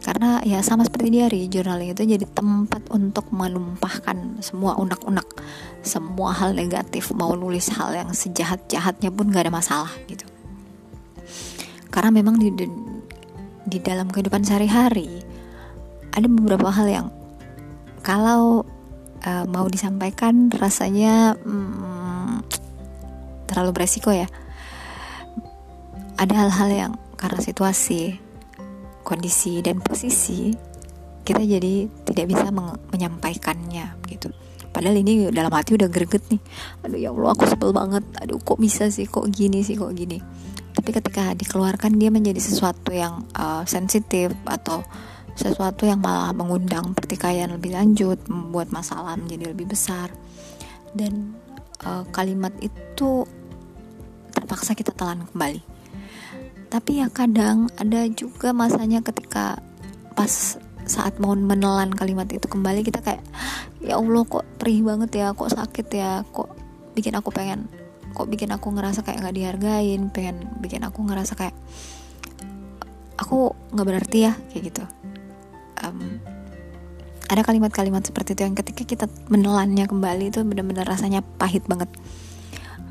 Karena 0.03 0.43
ya 0.43 0.59
sama 0.67 0.83
seperti 0.83 1.15
diary 1.15 1.47
journaling 1.47 1.95
itu 1.95 2.03
jadi 2.03 2.27
tempat 2.27 2.91
untuk 2.91 3.31
menumpahkan 3.31 4.43
semua 4.43 4.75
unek-unek. 4.75 5.27
Semua 5.87 6.35
hal 6.35 6.59
negatif 6.59 7.15
mau 7.15 7.39
nulis 7.39 7.71
hal 7.71 7.95
yang 7.95 8.11
sejahat-jahatnya 8.11 9.15
pun 9.15 9.31
gak 9.31 9.47
ada 9.47 9.55
masalah 9.55 9.93
gitu. 10.11 10.27
Karena 11.95 12.11
memang 12.11 12.35
di 12.35 12.51
di 13.63 13.79
dalam 13.79 14.11
kehidupan 14.11 14.43
sehari-hari 14.43 15.23
ada 16.11 16.27
beberapa 16.27 16.67
hal 16.75 16.91
yang 16.91 17.07
kalau 18.03 18.67
uh, 19.27 19.45
mau 19.47 19.67
disampaikan 19.71 20.51
rasanya 20.53 21.39
hmm, 21.39 22.43
terlalu 23.51 23.71
beresiko 23.75 24.11
ya. 24.11 24.27
Ada 26.19 26.47
hal-hal 26.47 26.69
yang 26.71 26.93
karena 27.19 27.39
situasi 27.39 28.19
kondisi 29.03 29.59
dan 29.63 29.83
posisi 29.83 30.55
kita 31.23 31.43
jadi 31.43 31.87
tidak 32.07 32.27
bisa 32.35 32.51
menyampaikannya 32.91 33.99
gitu. 34.11 34.31
Padahal 34.73 34.99
ini 34.99 35.29
dalam 35.31 35.53
hati 35.53 35.77
udah 35.77 35.87
greget 35.87 36.25
nih. 36.33 36.41
Aduh 36.83 36.99
ya 36.99 37.13
Allah 37.13 37.31
aku 37.37 37.45
sebel 37.47 37.71
banget. 37.71 38.03
Aduh 38.25 38.41
kok 38.41 38.59
bisa 38.59 38.89
sih 38.89 39.07
kok 39.07 39.29
gini 39.31 39.63
sih 39.63 39.77
kok 39.79 39.93
gini. 39.95 40.19
Tapi 40.73 40.91
ketika 40.91 41.37
dikeluarkan 41.37 42.01
dia 42.01 42.09
menjadi 42.09 42.41
sesuatu 42.41 42.91
yang 42.91 43.29
uh, 43.37 43.63
sensitif 43.69 44.33
atau 44.49 44.83
sesuatu 45.33 45.89
yang 45.89 46.01
malah 46.01 46.31
mengundang 46.37 46.93
pertikaian 46.93 47.49
lebih 47.49 47.73
lanjut 47.73 48.21
membuat 48.29 48.69
masalah 48.71 49.17
menjadi 49.17 49.53
lebih 49.53 49.73
besar. 49.73 50.13
Dan 50.93 51.37
uh, 51.85 52.05
kalimat 52.13 52.53
itu 52.61 53.25
terpaksa 54.33 54.77
kita 54.77 54.93
telan 54.93 55.25
kembali. 55.33 55.61
Tapi 56.73 57.05
ya 57.05 57.09
kadang 57.13 57.69
ada 57.77 58.09
juga 58.09 58.57
masanya 58.57 59.05
ketika 59.05 59.61
pas 60.17 60.57
saat 60.83 61.17
mau 61.23 61.37
menelan 61.37 61.95
kalimat 61.95 62.27
itu 62.29 62.45
kembali 62.51 62.83
kita 62.83 63.01
kayak 63.05 63.23
ya 63.81 63.99
Allah 63.99 64.23
kok 64.27 64.47
perih 64.59 64.83
banget 64.83 65.11
ya 65.15 65.27
kok 65.31 65.51
sakit 65.53 65.87
ya 65.95 66.27
kok 66.35 66.51
bikin 66.93 67.15
aku 67.15 67.31
pengen 67.31 67.71
kok 68.13 68.29
bikin 68.29 68.51
aku 68.53 68.75
ngerasa 68.75 69.07
kayak 69.07 69.25
nggak 69.25 69.37
dihargain 69.37 70.11
pengen 70.11 70.43
bikin 70.59 70.83
aku 70.85 71.07
ngerasa 71.07 71.39
kayak 71.39 71.57
aku 73.17 73.55
nggak 73.73 73.87
berarti 73.87 74.19
ya 74.27 74.33
kayak 74.53 74.63
gitu 74.75 74.85
um, 75.83 76.19
ada 77.33 77.43
kalimat-kalimat 77.47 78.05
seperti 78.05 78.37
itu 78.37 78.43
yang 78.45 78.57
ketika 78.59 78.83
kita 78.85 79.07
menelannya 79.33 79.89
kembali 79.89 80.29
itu 80.29 80.45
benar-benar 80.45 80.85
rasanya 80.85 81.25
pahit 81.41 81.65
banget. 81.65 81.89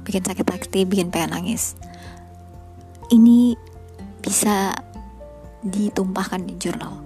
Bikin 0.02 0.26
sakit 0.26 0.48
hati 0.50 0.82
bikin 0.90 1.14
pengen 1.14 1.38
nangis. 1.38 1.78
Ini 3.14 3.54
bisa 4.24 4.74
ditumpahkan 5.62 6.42
di 6.42 6.58
jurnal. 6.58 7.06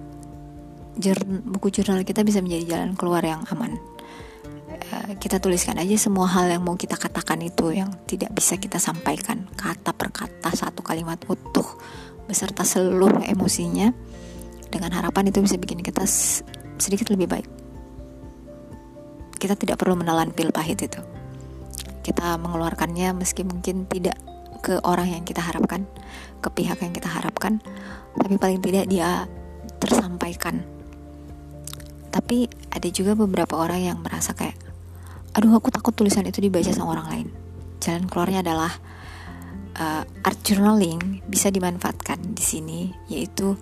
Buku 1.44 1.68
jurnal 1.68 2.08
kita 2.08 2.24
bisa 2.24 2.40
menjadi 2.40 2.76
jalan 2.76 2.96
keluar 2.96 3.20
yang 3.20 3.44
aman. 3.52 3.76
Uh, 4.86 5.12
kita 5.20 5.36
tuliskan 5.36 5.76
aja 5.76 5.92
semua 6.00 6.24
hal 6.30 6.48
yang 6.48 6.64
mau 6.64 6.78
kita 6.78 6.96
katakan 6.96 7.42
itu 7.44 7.68
yang 7.74 7.92
tidak 8.08 8.32
bisa 8.32 8.56
kita 8.56 8.80
sampaikan. 8.80 9.44
Kata 9.60 9.92
per 9.92 10.08
kata 10.08 10.56
satu 10.56 10.80
kalimat 10.80 11.20
utuh 11.28 11.68
beserta 12.24 12.64
seluruh 12.64 13.22
emosinya 13.28 13.92
dengan 14.70 14.90
harapan 14.92 15.30
itu 15.30 15.42
bisa 15.42 15.56
bikin 15.56 15.80
kita 15.80 16.04
sedikit 16.76 17.10
lebih 17.12 17.28
baik. 17.30 17.48
Kita 19.36 19.54
tidak 19.54 19.80
perlu 19.80 19.96
menelan 20.00 20.32
pil 20.32 20.50
pahit 20.50 20.80
itu. 20.80 21.00
Kita 22.02 22.38
mengeluarkannya 22.38 23.16
meski 23.18 23.42
mungkin 23.42 23.84
tidak 23.90 24.16
ke 24.64 24.80
orang 24.82 25.12
yang 25.12 25.22
kita 25.22 25.38
harapkan 25.44 25.86
ke 26.42 26.48
pihak 26.50 26.82
yang 26.82 26.90
kita 26.90 27.06
harapkan 27.06 27.62
tapi 28.16 28.34
paling 28.40 28.60
tidak 28.64 28.86
dia 28.88 29.28
tersampaikan. 29.78 30.64
Tapi 32.10 32.48
ada 32.72 32.88
juga 32.88 33.12
beberapa 33.12 33.60
orang 33.60 33.80
yang 33.92 33.98
merasa 34.00 34.32
kayak 34.32 34.56
aduh 35.36 35.52
aku 35.52 35.68
takut 35.68 35.92
tulisan 35.92 36.24
itu 36.24 36.40
dibaca 36.40 36.72
sama 36.72 36.96
orang 36.96 37.08
lain. 37.12 37.28
Jalan 37.78 38.08
keluarnya 38.08 38.40
adalah 38.40 38.72
uh, 39.76 40.02
art 40.24 40.40
journaling 40.42 41.20
bisa 41.28 41.52
dimanfaatkan 41.52 42.32
di 42.32 42.44
sini 42.44 42.80
yaitu 43.12 43.54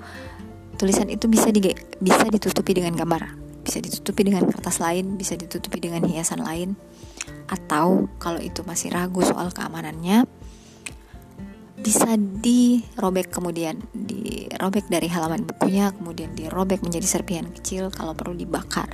tulisan 0.75 1.09
itu 1.11 1.31
bisa 1.31 1.49
di, 1.51 1.75
bisa 2.03 2.27
ditutupi 2.29 2.77
dengan 2.77 2.95
gambar 2.95 3.41
bisa 3.65 3.81
ditutupi 3.81 4.29
dengan 4.29 4.45
kertas 4.45 4.79
lain 4.79 5.17
bisa 5.17 5.35
ditutupi 5.41 5.81
dengan 5.81 6.05
hiasan 6.05 6.45
lain 6.45 6.77
atau 7.49 8.13
kalau 8.21 8.39
itu 8.41 8.61
masih 8.67 8.93
ragu 8.93 9.25
soal 9.25 9.49
keamanannya 9.49 10.29
bisa 11.85 12.17
dirobek 12.17 13.29
kemudian 13.29 13.77
dirobek 13.93 14.89
dari 14.89 15.05
halaman 15.05 15.45
bukunya 15.45 15.93
kemudian 15.93 16.33
dirobek 16.33 16.81
menjadi 16.81 17.05
serpihan 17.05 17.45
kecil 17.53 17.93
kalau 17.93 18.17
perlu 18.17 18.33
dibakar. 18.33 18.89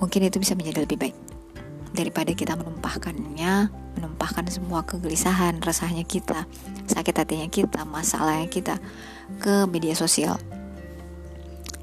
Mungkin 0.00 0.24
itu 0.24 0.40
bisa 0.40 0.56
menjadi 0.56 0.88
lebih 0.88 0.96
baik. 0.96 1.16
Daripada 1.92 2.32
kita 2.32 2.56
menumpahkannya 2.56 3.84
menumpahkan 4.00 4.48
semua 4.48 4.82
kegelisahan 4.88 5.60
resahnya 5.60 6.02
kita 6.02 6.48
sakit 6.88 7.14
hatinya 7.14 7.46
kita 7.46 7.86
masalahnya 7.86 8.50
kita 8.50 8.80
ke 9.40 9.68
media 9.70 9.96
sosial. 9.96 10.36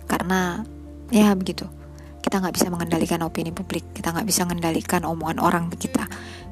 Karena 0.06 0.62
ya 1.12 1.32
begitu. 1.36 1.68
Kita 2.22 2.38
nggak 2.38 2.56
bisa 2.56 2.68
mengendalikan 2.70 3.20
opini 3.26 3.50
publik. 3.50 3.98
Kita 3.98 4.14
nggak 4.14 4.28
bisa 4.28 4.46
mengendalikan 4.46 5.02
omongan 5.04 5.40
orang 5.42 5.64
kita. 5.74 6.06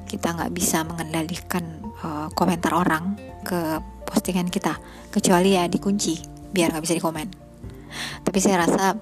Kita 0.09 0.33
nggak 0.33 0.51
bisa 0.51 0.81
mengendalikan 0.81 1.63
uh, 2.01 2.27
komentar 2.33 2.73
orang 2.73 3.15
ke 3.45 3.77
postingan 4.03 4.49
kita. 4.49 4.75
Kecuali 5.13 5.55
ya 5.55 5.69
dikunci 5.69 6.17
biar 6.49 6.73
nggak 6.73 6.83
bisa 6.83 6.97
dikomen. 6.97 7.29
Tapi 8.25 8.37
saya 8.41 8.65
rasa 8.65 8.97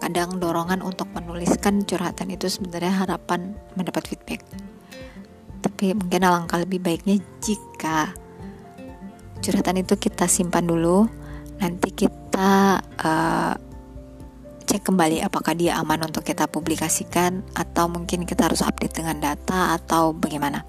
kadang 0.00 0.40
dorongan 0.40 0.80
untuk 0.80 1.12
menuliskan 1.12 1.84
curhatan 1.84 2.32
itu 2.32 2.48
sebenarnya 2.48 3.04
harapan 3.04 3.56
mendapat 3.76 4.08
feedback. 4.08 4.40
Tapi 5.60 5.92
mungkin 5.92 6.24
alangkah 6.24 6.60
lebih 6.60 6.80
baiknya 6.80 7.20
jika 7.40 8.16
curhatan 9.40 9.80
itu 9.80 9.96
kita 9.96 10.28
simpan 10.28 10.68
dulu. 10.68 11.08
Nanti 11.60 11.92
kita 11.92 12.80
uh, 12.80 13.54
cek 14.64 14.86
kembali 14.86 15.24
apakah 15.24 15.56
dia 15.56 15.76
aman 15.80 16.06
untuk 16.06 16.22
kita 16.22 16.46
publikasikan 16.46 17.42
atau 17.56 17.90
mungkin 17.90 18.22
kita 18.22 18.46
harus 18.46 18.62
update 18.62 19.02
dengan 19.02 19.18
data 19.18 19.74
atau 19.76 20.14
bagaimana. 20.14 20.62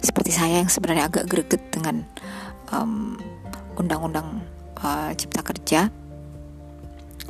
Seperti 0.00 0.32
saya 0.32 0.64
yang 0.64 0.72
sebenarnya 0.72 1.12
agak 1.12 1.28
greget 1.28 1.62
dengan 1.70 2.04
um, 2.72 3.20
undang-undang 3.76 4.42
uh, 4.80 5.12
cipta 5.14 5.44
kerja. 5.44 5.92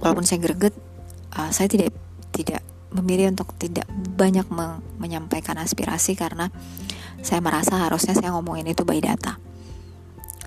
Walaupun 0.01 0.25
saya 0.25 0.41
greget 0.41 0.73
uh, 1.37 1.51
saya 1.53 1.69
tidak 1.69 1.93
tidak 2.31 2.63
memilih 2.91 3.31
untuk 3.31 3.55
tidak 3.59 3.87
banyak 4.19 4.47
me 4.51 4.83
menyampaikan 4.99 5.59
aspirasi 5.61 6.19
karena 6.19 6.51
saya 7.23 7.39
merasa 7.45 7.77
harusnya 7.79 8.17
saya 8.17 8.35
ngomongin 8.35 8.67
itu 8.67 8.83
by 8.83 8.99
data 8.99 9.50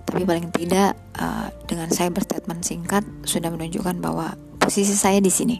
tapi 0.03 0.27
paling 0.27 0.51
tidak 0.51 0.99
uh, 1.17 1.47
dengan 1.65 1.87
saya 1.89 2.11
berstatement 2.11 2.61
singkat 2.61 3.01
sudah 3.23 3.49
menunjukkan 3.49 3.97
bahwa 4.03 4.35
posisi 4.59 4.95
saya 4.95 5.19
di 5.19 5.31
sini. 5.31 5.57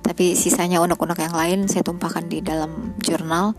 Tapi 0.00 0.32
sisanya 0.32 0.80
unek-unek 0.80 1.18
yang 1.20 1.36
lain 1.36 1.58
saya 1.68 1.84
tumpahkan 1.84 2.28
di 2.28 2.40
dalam 2.40 2.96
jurnal 3.00 3.52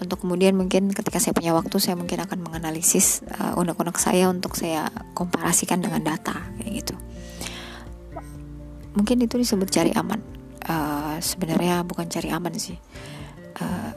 untuk 0.00 0.24
kemudian 0.24 0.56
mungkin 0.56 0.88
ketika 0.94 1.20
saya 1.20 1.36
punya 1.36 1.52
waktu 1.52 1.76
saya 1.76 1.98
mungkin 1.98 2.24
akan 2.24 2.40
menganalisis 2.40 3.20
uh, 3.36 3.58
unek-unek 3.60 4.00
saya 4.00 4.32
untuk 4.32 4.56
saya 4.56 4.88
komparasikan 5.12 5.82
dengan 5.84 6.00
data 6.00 6.40
kayak 6.56 6.72
gitu. 6.84 6.94
Mungkin 8.96 9.22
itu 9.22 9.36
disebut 9.36 9.68
cari 9.68 9.92
aman. 9.92 10.20
Uh, 10.64 11.16
sebenarnya 11.20 11.82
bukan 11.84 12.06
cari 12.08 12.32
aman 12.32 12.54
sih. 12.56 12.76
Uh, 13.60 13.92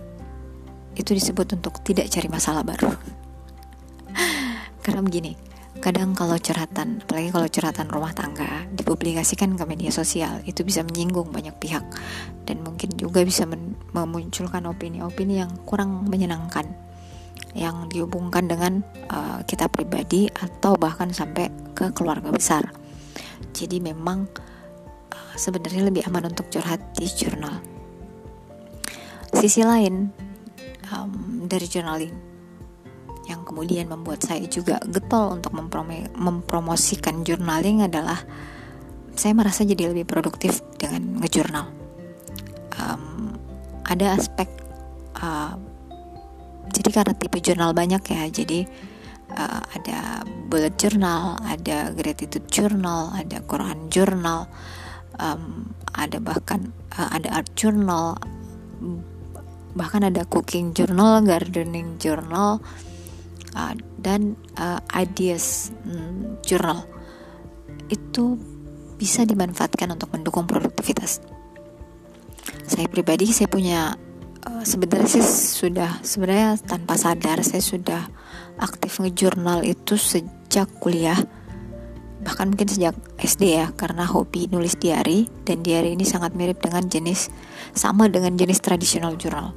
itu 0.94 1.16
disebut 1.16 1.56
untuk 1.56 1.82
tidak 1.82 2.10
cari 2.12 2.28
masalah 2.30 2.62
baru. 2.62 2.92
Karena 4.86 5.02
begini, 5.02 5.34
kadang 5.82 6.14
kalau 6.14 6.38
curhatan 6.38 7.02
apalagi 7.02 7.34
kalau 7.34 7.48
curhatan 7.50 7.88
rumah 7.90 8.14
tangga 8.14 8.66
dipublikasikan 8.78 9.58
ke 9.58 9.64
media 9.66 9.90
sosial 9.90 10.44
itu 10.46 10.62
bisa 10.62 10.86
menyinggung 10.86 11.34
banyak 11.34 11.56
pihak. 11.58 11.82
Dan 12.44 12.62
mungkin 12.62 12.94
juga 12.94 13.24
bisa 13.26 13.48
memunculkan 13.96 14.68
opini-opini 14.70 15.42
yang 15.42 15.52
kurang 15.66 16.06
menyenangkan 16.06 16.68
yang 17.54 17.86
dihubungkan 17.86 18.50
dengan 18.50 18.82
uh, 19.14 19.46
kita 19.46 19.70
pribadi 19.70 20.26
atau 20.30 20.74
bahkan 20.74 21.14
sampai 21.14 21.54
ke 21.78 21.94
keluarga 21.94 22.34
besar. 22.34 22.66
Jadi 23.54 23.78
memang 23.78 24.26
uh, 25.14 25.34
sebenarnya 25.38 25.86
lebih 25.90 26.02
aman 26.10 26.34
untuk 26.34 26.50
curhat 26.50 26.82
di 26.98 27.06
jurnal. 27.06 27.62
Sisi 29.34 29.62
lain 29.66 30.10
um, 30.90 31.46
dari 31.46 31.66
journaling 31.70 32.33
yang 33.34 33.42
kemudian 33.42 33.90
membuat 33.90 34.22
saya 34.22 34.46
juga 34.46 34.78
getol 34.86 35.42
untuk 35.42 35.58
mempromosikan 36.14 37.26
journaling 37.26 37.82
adalah 37.82 38.22
saya 39.18 39.34
merasa 39.34 39.66
jadi 39.66 39.90
lebih 39.90 40.06
produktif 40.06 40.62
dengan 40.78 41.18
ngejurnal. 41.18 41.66
Um, 42.78 43.34
ada 43.90 44.14
aspek 44.18 44.50
uh, 45.18 45.58
jadi 46.74 46.90
karena 46.90 47.14
tipe 47.18 47.38
jurnal 47.42 47.74
banyak 47.74 48.02
ya, 48.06 48.24
jadi 48.30 48.66
uh, 49.34 49.62
ada 49.78 50.26
bullet 50.50 50.74
journal, 50.78 51.38
ada 51.46 51.94
gratitude 51.94 52.48
journal, 52.50 53.14
ada 53.14 53.42
Quran 53.46 53.90
journal, 53.94 54.50
um, 55.22 55.70
ada 55.94 56.18
bahkan 56.18 56.74
uh, 56.98 57.10
ada 57.14 57.30
art 57.44 57.50
journal, 57.54 58.18
bahkan 59.78 60.06
ada 60.06 60.26
cooking 60.26 60.74
journal, 60.74 61.22
gardening 61.22 62.02
journal 62.02 62.62
uh, 63.56 63.74
dan 64.02 64.38
uh, 64.58 64.82
ideas 64.94 65.72
um, 65.86 66.38
journal. 66.46 66.86
Itu 67.90 68.38
bisa 68.98 69.26
dimanfaatkan 69.26 69.90
untuk 69.94 70.14
mendukung 70.14 70.46
produktivitas. 70.46 71.22
Saya 72.64 72.88
pribadi 72.88 73.30
saya 73.32 73.50
punya 73.50 73.96
uh, 74.48 74.64
sebenarnya 74.64 75.20
saya 75.20 75.28
sudah 75.28 75.92
sebenarnya 76.04 76.60
tanpa 76.64 76.96
sadar 76.96 77.44
saya 77.44 77.64
sudah 77.64 78.02
aktif 78.60 79.02
ngejurnal 79.02 79.66
itu 79.66 79.98
sejak 79.98 80.70
kuliah. 80.80 81.18
Bahkan 82.24 82.56
mungkin 82.56 82.72
sejak 82.72 82.96
SD 83.20 83.60
ya 83.60 83.68
karena 83.76 84.08
hobi 84.08 84.48
nulis 84.48 84.80
diary. 84.80 85.28
Dan 85.44 85.60
diary 85.60 85.92
ini 85.92 86.08
sangat 86.08 86.32
mirip 86.40 86.64
dengan 86.64 86.88
jenis 86.88 87.28
sama 87.76 88.08
dengan 88.08 88.40
jenis 88.40 88.64
tradisional 88.64 89.20
jurnal 89.20 89.52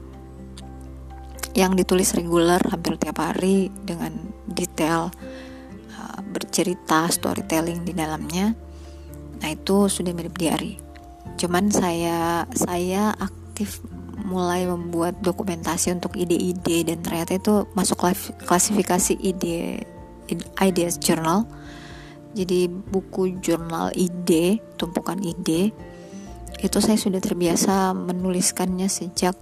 yang 1.56 1.72
ditulis 1.72 2.12
reguler 2.12 2.60
hampir 2.68 3.00
tiap 3.00 3.24
hari 3.24 3.72
dengan 3.88 4.12
detail 4.44 5.08
uh, 5.96 6.20
bercerita 6.28 7.08
storytelling 7.08 7.80
di 7.88 7.96
dalamnya. 7.96 8.52
Nah 9.40 9.48
itu 9.48 9.88
sudah 9.88 10.12
mirip 10.12 10.36
diary. 10.36 10.76
Cuman 11.40 11.72
saya 11.72 12.44
saya 12.52 13.16
aktif 13.16 13.80
mulai 14.20 14.68
membuat 14.68 15.16
dokumentasi 15.24 15.96
untuk 15.96 16.12
ide-ide 16.20 16.92
dan 16.92 17.00
ternyata 17.00 17.40
itu 17.40 17.64
masuk 17.72 18.04
klasifikasi 18.44 19.16
ide 19.16 19.88
ideas 20.60 21.00
journal. 21.00 21.48
Jadi 22.36 22.68
buku 22.68 23.40
jurnal 23.40 23.96
ide 23.96 24.60
tumpukan 24.76 25.16
ide 25.24 25.72
itu 26.60 26.78
saya 26.84 27.00
sudah 27.00 27.20
terbiasa 27.20 27.96
menuliskannya 27.96 28.88
sejak 28.92 29.36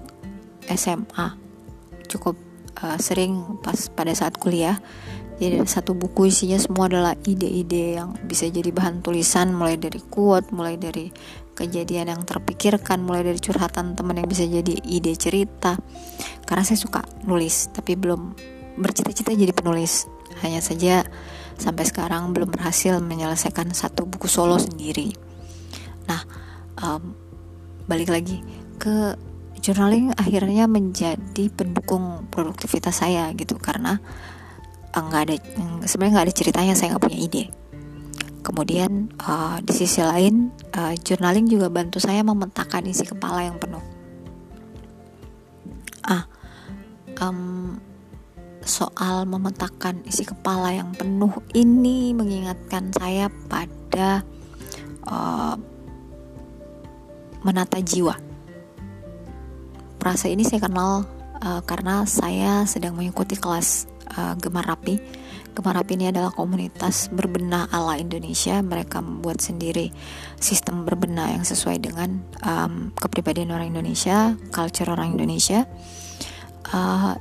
SMA 0.70 1.43
cukup 2.06 2.36
uh, 2.80 2.98
sering 2.98 3.60
pas 3.62 3.76
pada 3.92 4.12
saat 4.14 4.36
kuliah. 4.40 4.78
Jadi 5.34 5.58
satu 5.66 5.98
buku 5.98 6.30
isinya 6.30 6.54
semua 6.62 6.86
adalah 6.86 7.18
ide-ide 7.26 7.98
yang 7.98 8.14
bisa 8.22 8.46
jadi 8.46 8.70
bahan 8.70 9.02
tulisan 9.02 9.50
mulai 9.50 9.74
dari 9.74 9.98
quote 9.98 10.54
mulai 10.54 10.78
dari 10.78 11.10
kejadian 11.58 12.06
yang 12.06 12.22
terpikirkan 12.22 13.02
mulai 13.02 13.26
dari 13.26 13.42
curhatan 13.42 13.98
teman 13.98 14.22
yang 14.22 14.30
bisa 14.30 14.46
jadi 14.46 14.78
ide 14.86 15.10
cerita. 15.18 15.74
Karena 16.46 16.62
saya 16.62 16.78
suka 16.78 17.02
nulis 17.26 17.66
tapi 17.74 17.98
belum 17.98 18.30
bercita-cita 18.78 19.34
jadi 19.34 19.50
penulis. 19.50 20.06
Hanya 20.46 20.62
saja 20.62 21.02
sampai 21.58 21.82
sekarang 21.82 22.30
belum 22.30 22.54
berhasil 22.54 23.02
menyelesaikan 23.02 23.74
satu 23.74 24.06
buku 24.06 24.30
solo 24.30 24.62
sendiri. 24.62 25.18
Nah 26.06 26.22
um, 26.78 27.10
balik 27.90 28.14
lagi 28.14 28.38
ke 28.78 29.18
journaling 29.64 30.12
akhirnya 30.20 30.68
menjadi 30.68 31.48
pendukung 31.48 32.28
produktivitas 32.28 33.00
saya 33.00 33.32
gitu 33.32 33.56
karena 33.56 33.96
eh, 34.92 35.00
nggak 35.00 35.22
ada 35.24 35.34
sebenarnya 35.88 36.12
nggak 36.20 36.26
ada 36.28 36.36
ceritanya 36.36 36.74
saya 36.76 36.92
nggak 36.92 37.04
punya 37.08 37.20
ide. 37.24 37.44
Kemudian 38.44 39.08
uh, 39.24 39.56
di 39.64 39.72
sisi 39.72 40.04
lain 40.04 40.52
uh, 40.76 40.92
journaling 41.00 41.48
juga 41.48 41.72
bantu 41.72 41.96
saya 41.96 42.20
memetakan 42.20 42.84
isi 42.84 43.08
kepala 43.08 43.40
yang 43.40 43.56
penuh. 43.56 43.80
Ah 46.04 46.28
um, 47.24 47.80
soal 48.68 49.24
memetakan 49.24 50.04
isi 50.04 50.28
kepala 50.28 50.76
yang 50.76 50.92
penuh 50.92 51.32
ini 51.56 52.12
mengingatkan 52.12 52.92
saya 52.92 53.32
pada 53.48 54.20
uh, 55.08 55.56
menata 57.44 57.80
jiwa 57.80 58.23
frase 60.04 60.28
ini 60.28 60.44
saya 60.44 60.60
kenal 60.68 61.08
uh, 61.40 61.64
karena 61.64 62.04
saya 62.04 62.68
sedang 62.68 62.92
mengikuti 62.92 63.40
kelas 63.40 63.88
uh, 64.20 64.36
Gemar 64.36 64.68
Rapi 64.68 65.00
Gemar 65.54 65.78
Rapi 65.78 65.94
ini 65.94 66.10
adalah 66.10 66.34
komunitas 66.34 67.06
berbenah 67.14 67.70
ala 67.70 67.94
Indonesia. 67.94 68.58
Mereka 68.58 68.98
membuat 68.98 69.38
sendiri 69.38 69.94
sistem 70.42 70.82
berbenah 70.82 71.30
yang 71.30 71.46
sesuai 71.46 71.78
dengan 71.78 72.26
um, 72.42 72.90
kepribadian 72.98 73.54
orang 73.54 73.70
Indonesia, 73.70 74.34
culture 74.50 74.90
orang 74.90 75.14
Indonesia. 75.14 75.62
Uh, 76.74 77.14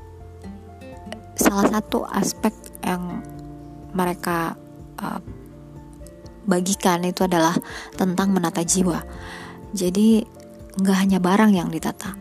salah 1.37 1.77
satu 1.77 2.09
aspek 2.09 2.57
yang 2.81 3.21
mereka 3.93 4.57
uh, 4.97 5.21
bagikan 6.49 7.05
itu 7.05 7.29
adalah 7.29 7.53
tentang 7.93 8.33
menata 8.33 8.65
jiwa. 8.65 8.97
Jadi 9.77 10.25
nggak 10.81 10.97
hanya 11.05 11.21
barang 11.21 11.53
yang 11.53 11.69
ditata, 11.69 12.17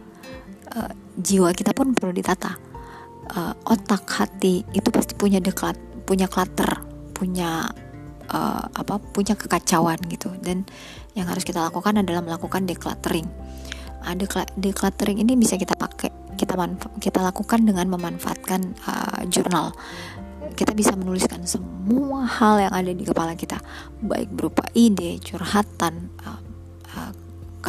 uh, 0.77 0.93
jiwa 1.17 1.53
kita 1.53 1.77
pun 1.77 1.93
perlu 1.95 2.13
ditata. 2.13 2.57
Uh, 3.33 3.55
otak, 3.71 4.05
hati 4.19 4.67
itu 4.75 4.89
pasti 4.91 5.15
punya 5.15 5.39
deklat 5.39 5.79
punya 6.03 6.27
clutter 6.27 6.83
punya 7.15 7.71
uh, 8.35 8.65
apa 8.67 8.99
punya 8.99 9.39
kekacauan 9.39 10.01
gitu. 10.11 10.35
Dan 10.43 10.67
yang 11.15 11.31
harus 11.31 11.47
kita 11.47 11.63
lakukan 11.63 12.03
adalah 12.03 12.21
melakukan 12.25 12.67
decluttering. 12.67 13.31
Uh, 14.03 14.15
decluttering 14.59 15.23
ini 15.23 15.39
bisa 15.39 15.55
kita 15.55 15.79
pakai 15.79 16.11
kita 16.35 16.59
kita 16.99 17.23
lakukan 17.23 17.63
dengan 17.63 17.87
memanfaatkan 17.95 18.75
uh, 18.89 19.23
jurnal. 19.31 19.71
Kita 20.53 20.75
bisa 20.77 20.93
menuliskan 20.99 21.47
semua 21.47 22.27
hal 22.27 22.69
yang 22.69 22.75
ada 22.75 22.91
di 22.93 23.07
kepala 23.07 23.39
kita 23.39 23.63
baik 24.03 24.29
berupa 24.35 24.67
ide 24.75 25.23
curhatan 25.23 26.11
uh, 26.27 26.42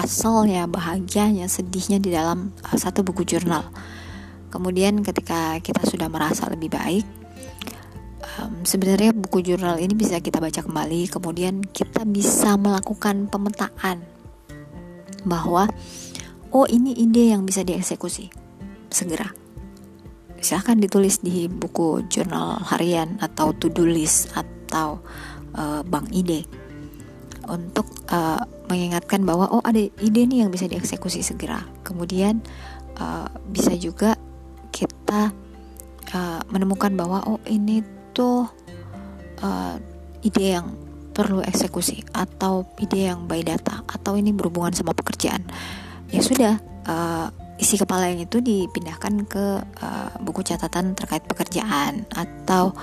keselnya 0.03 0.67
bahagianya 0.67 1.47
sedihnya 1.47 2.03
di 2.03 2.11
dalam 2.11 2.51
uh, 2.67 2.75
satu 2.75 3.07
buku 3.07 3.23
jurnal. 3.23 3.71
Kemudian 4.51 4.99
ketika 4.99 5.63
kita 5.63 5.79
sudah 5.87 6.11
merasa 6.11 6.51
lebih 6.51 6.75
baik 6.75 7.07
um, 8.35 8.67
sebenarnya 8.67 9.15
buku 9.15 9.39
jurnal 9.39 9.79
ini 9.79 9.95
bisa 9.95 10.19
kita 10.19 10.43
baca 10.43 10.59
kembali. 10.59 11.07
Kemudian 11.07 11.63
kita 11.63 12.03
bisa 12.03 12.59
melakukan 12.59 13.31
pemetaan 13.31 14.03
bahwa 15.23 15.71
oh 16.51 16.67
ini 16.67 16.99
ide 16.99 17.31
yang 17.31 17.47
bisa 17.47 17.63
dieksekusi. 17.63 18.27
Segera. 18.91 19.31
Silahkan 20.43 20.75
ditulis 20.75 21.23
di 21.23 21.47
buku 21.47 22.03
jurnal 22.11 22.59
harian 22.67 23.15
atau 23.23 23.55
to-do 23.55 23.87
list 23.87 24.35
atau 24.35 24.99
uh, 25.55 25.79
bank 25.87 26.11
ide 26.11 26.43
untuk 27.49 27.89
uh, 28.11 28.41
mengingatkan 28.71 29.23
bahwa 29.27 29.49
oh 29.51 29.63
ada 29.63 29.79
ide 29.79 30.21
nih 30.27 30.45
yang 30.45 30.51
bisa 30.51 30.67
dieksekusi 30.67 31.23
segera. 31.25 31.63
Kemudian 31.83 32.39
uh, 32.99 33.27
bisa 33.51 33.75
juga 33.75 34.15
kita 34.73 35.31
uh, 36.13 36.41
menemukan 36.49 36.93
bahwa 36.95 37.23
oh 37.27 37.41
ini 37.47 37.83
itu 37.83 38.47
uh, 39.43 39.75
ide 40.23 40.45
yang 40.59 40.73
perlu 41.13 41.45
eksekusi 41.45 42.01
atau 42.09 42.65
ide 42.81 43.13
yang 43.13 43.29
by 43.29 43.45
data 43.45 43.85
atau 43.85 44.17
ini 44.17 44.33
berhubungan 44.33 44.73
sama 44.73 44.97
pekerjaan. 44.97 45.45
Ya 46.09 46.21
sudah 46.25 46.57
uh, 46.89 47.29
isi 47.61 47.77
kepala 47.77 48.09
yang 48.09 48.25
itu 48.25 48.41
dipindahkan 48.41 49.29
ke 49.29 49.45
uh, 49.61 50.11
buku 50.25 50.41
catatan 50.41 50.97
terkait 50.97 51.21
pekerjaan 51.29 52.09
atau 52.11 52.73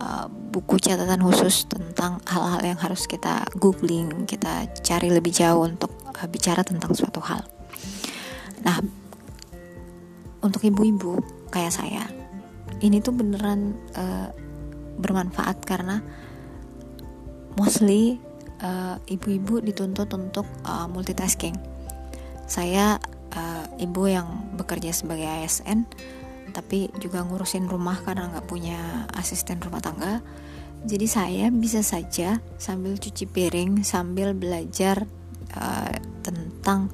uh, 0.00 0.26
buku 0.30 0.80
catatan 0.80 1.22
khusus 1.22 1.66
tentang 1.68 2.22
hal-hal 2.26 2.62
yang 2.74 2.78
harus 2.78 3.06
kita 3.06 3.46
googling 3.58 4.26
kita 4.26 4.66
cari 4.82 5.12
lebih 5.12 5.30
jauh 5.34 5.66
untuk 5.66 5.92
uh, 6.14 6.26
bicara 6.30 6.62
tentang 6.66 6.94
suatu 6.94 7.22
hal 7.22 7.42
nah 8.62 8.82
untuk 10.42 10.62
ibu-ibu 10.62 11.18
kayak 11.50 11.74
saya 11.74 12.06
ini 12.78 13.02
tuh 13.02 13.14
beneran 13.14 13.74
uh, 13.98 14.30
bermanfaat 14.98 15.62
karena 15.66 16.02
mostly 17.58 18.22
uh, 18.62 18.96
ibu-ibu 19.10 19.62
dituntut 19.62 20.10
untuk 20.14 20.46
uh, 20.66 20.86
multitasking. 20.90 21.54
Saya 22.46 22.98
uh, 23.34 23.64
ibu 23.78 24.08
yang 24.08 24.54
bekerja 24.54 24.94
sebagai 24.94 25.26
ASN, 25.26 25.84
tapi 26.58 26.90
juga 26.98 27.22
ngurusin 27.22 27.70
rumah 27.70 28.02
karena 28.02 28.34
nggak 28.34 28.50
punya 28.50 29.06
asisten 29.14 29.62
rumah 29.62 29.78
tangga. 29.78 30.18
Jadi 30.82 31.06
saya 31.06 31.46
bisa 31.54 31.86
saja 31.86 32.42
sambil 32.58 32.98
cuci 32.98 33.30
piring, 33.30 33.86
sambil 33.86 34.34
belajar 34.34 35.06
uh, 35.54 35.94
tentang 36.26 36.90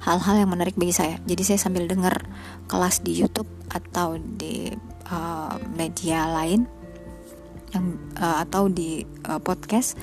hal-hal 0.00 0.40
yang 0.40 0.50
menarik 0.52 0.72
bagi 0.76 0.96
saya. 0.96 1.20
Jadi 1.28 1.42
saya 1.44 1.58
sambil 1.60 1.84
dengar 1.84 2.24
kelas 2.64 3.04
di 3.04 3.12
YouTube 3.12 3.48
atau 3.68 4.16
di 4.16 4.72
uh, 5.12 5.56
media 5.76 6.24
lain 6.32 6.64
yang 7.76 7.96
uh, 8.16 8.40
atau 8.40 8.72
di 8.72 9.04
uh, 9.28 9.40
podcast 9.40 10.00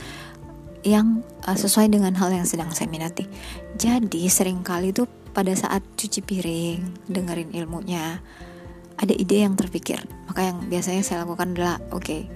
yang 0.85 1.25
uh, 1.45 1.57
sesuai 1.57 1.89
dengan 1.89 2.13
hal 2.17 2.29
yang 2.33 2.45
sedang 2.45 2.69
saya 2.73 2.89
minati. 2.89 3.25
Jadi 3.77 4.29
sering 4.29 4.61
kali 4.61 4.93
itu 4.93 5.05
pada 5.31 5.53
saat 5.55 5.81
cuci 5.95 6.21
piring, 6.25 7.07
dengerin 7.07 7.55
ilmunya, 7.55 8.19
ada 9.01 9.13
ide 9.17 9.41
yang 9.41 9.57
terpikir. 9.57 9.97
Maka 10.29 10.53
yang 10.53 10.69
biasanya 10.69 11.01
saya 11.01 11.25
lakukan 11.25 11.57
adalah 11.57 11.81
oke, 11.89 12.05
okay, 12.05 12.29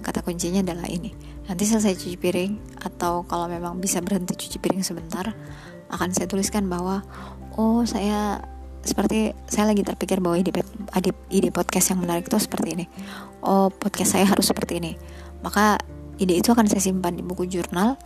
kata 0.00 0.24
kuncinya 0.24 0.64
adalah 0.64 0.88
ini. 0.88 1.12
Nanti 1.46 1.62
selesai 1.68 1.94
cuci 1.94 2.16
piring 2.18 2.80
atau 2.82 3.22
kalau 3.28 3.46
memang 3.46 3.78
bisa 3.78 4.00
berhenti 4.00 4.34
cuci 4.34 4.58
piring 4.58 4.82
sebentar, 4.82 5.36
akan 5.92 6.10
saya 6.10 6.26
tuliskan 6.26 6.66
bahwa 6.66 7.06
oh 7.54 7.86
saya 7.86 8.42
seperti 8.86 9.34
saya 9.50 9.74
lagi 9.74 9.82
terpikir 9.82 10.22
bahwa 10.22 10.38
ide, 10.38 10.54
ide, 10.94 11.10
ide 11.28 11.50
podcast 11.50 11.90
yang 11.90 12.06
menarik 12.06 12.30
itu 12.30 12.38
seperti 12.38 12.78
ini 12.78 12.86
oh 13.42 13.68
podcast 13.74 14.14
saya 14.14 14.30
harus 14.30 14.46
seperti 14.46 14.78
ini 14.78 14.94
maka 15.42 15.82
ide 16.22 16.38
itu 16.38 16.54
akan 16.54 16.70
saya 16.70 16.80
simpan 16.80 17.18
di 17.18 17.26
buku 17.26 17.50
jurnal 17.50 17.98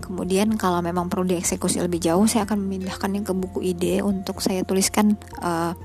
kemudian 0.00 0.56
kalau 0.56 0.80
memang 0.80 1.12
perlu 1.12 1.28
dieksekusi 1.36 1.84
lebih 1.84 2.00
jauh 2.00 2.24
saya 2.24 2.48
akan 2.48 2.64
memindahkannya 2.64 3.22
ke 3.22 3.32
buku 3.36 3.60
ide 3.62 4.00
untuk 4.00 4.40
saya 4.40 4.64
tuliskan 4.64 5.20
uh, 5.44 5.76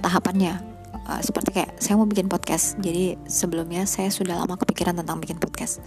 tahapannya 0.00 0.58
uh, 1.06 1.20
seperti 1.22 1.54
kayak 1.56 1.80
saya 1.80 1.96
mau 1.96 2.08
bikin 2.08 2.28
podcast. 2.28 2.76
Jadi 2.82 3.16
sebelumnya 3.24 3.86
saya 3.88 4.12
sudah 4.12 4.36
lama 4.36 4.58
kepikiran 4.60 4.98
tentang 4.98 5.22
bikin 5.22 5.38
podcast. 5.40 5.80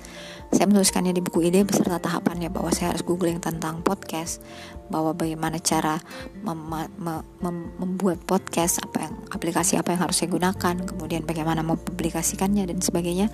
Saya 0.49 0.65
menuliskannya 0.69 1.13
di 1.13 1.21
buku 1.21 1.45
ide 1.45 1.65
beserta 1.67 1.99
tahapannya 1.99 2.49
bahwa 2.49 2.71
saya 2.73 2.95
harus 2.95 3.05
googling 3.05 3.37
tentang 3.43 3.81
podcast 3.85 4.41
bahwa 4.89 5.13
bagaimana 5.13 5.57
cara 5.61 5.97
mem 6.41 6.57
mem 6.97 7.21
mem 7.41 7.57
membuat 7.81 8.21
podcast 8.25 8.81
apa 8.81 9.09
yang 9.09 9.13
aplikasi 9.33 9.79
apa 9.79 9.93
yang 9.93 10.01
harus 10.05 10.21
saya 10.21 10.29
gunakan 10.29 10.75
kemudian 10.85 11.25
bagaimana 11.25 11.61
mempublikasikannya 11.65 12.69
dan 12.69 12.79
sebagainya. 12.79 13.27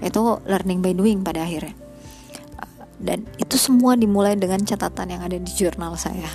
Itu 0.00 0.42
learning 0.48 0.80
by 0.82 0.92
doing 0.96 1.20
pada 1.22 1.44
akhirnya. 1.44 1.74
Dan 3.00 3.24
itu 3.40 3.56
semua 3.56 3.96
dimulai 3.96 4.36
dengan 4.36 4.60
catatan 4.60 5.16
yang 5.16 5.22
ada 5.24 5.40
di 5.40 5.50
jurnal 5.56 5.96
saya. 5.96 6.28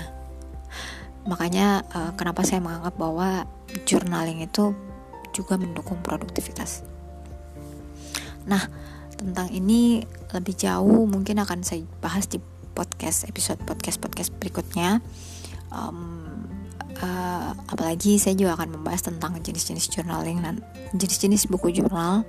Makanya 1.26 1.86
uh, 1.90 2.12
kenapa 2.14 2.46
saya 2.46 2.62
menganggap 2.62 2.98
bahwa 2.98 3.50
journaling 3.84 4.46
itu 4.46 4.72
juga 5.36 5.60
mendukung 5.60 6.00
produktivitas. 6.00 6.88
Nah 8.48 8.64
tentang 9.16 9.52
ini 9.52 10.04
lebih 10.32 10.56
jauh 10.56 11.08
mungkin 11.08 11.40
akan 11.44 11.64
saya 11.64 11.84
bahas 12.00 12.28
di 12.28 12.40
podcast 12.76 13.28
episode 13.28 13.60
podcast 13.68 14.00
podcast 14.00 14.32
berikutnya. 14.40 15.04
Um, 15.76 16.48
uh, 17.04 17.52
apalagi 17.68 18.16
saya 18.16 18.36
juga 18.40 18.56
akan 18.56 18.80
membahas 18.80 19.04
tentang 19.04 19.36
jenis-jenis 19.40 19.92
journaling 19.92 20.40
dan 20.40 20.64
jenis-jenis 20.96 21.52
buku 21.52 21.76
jurnal 21.76 22.24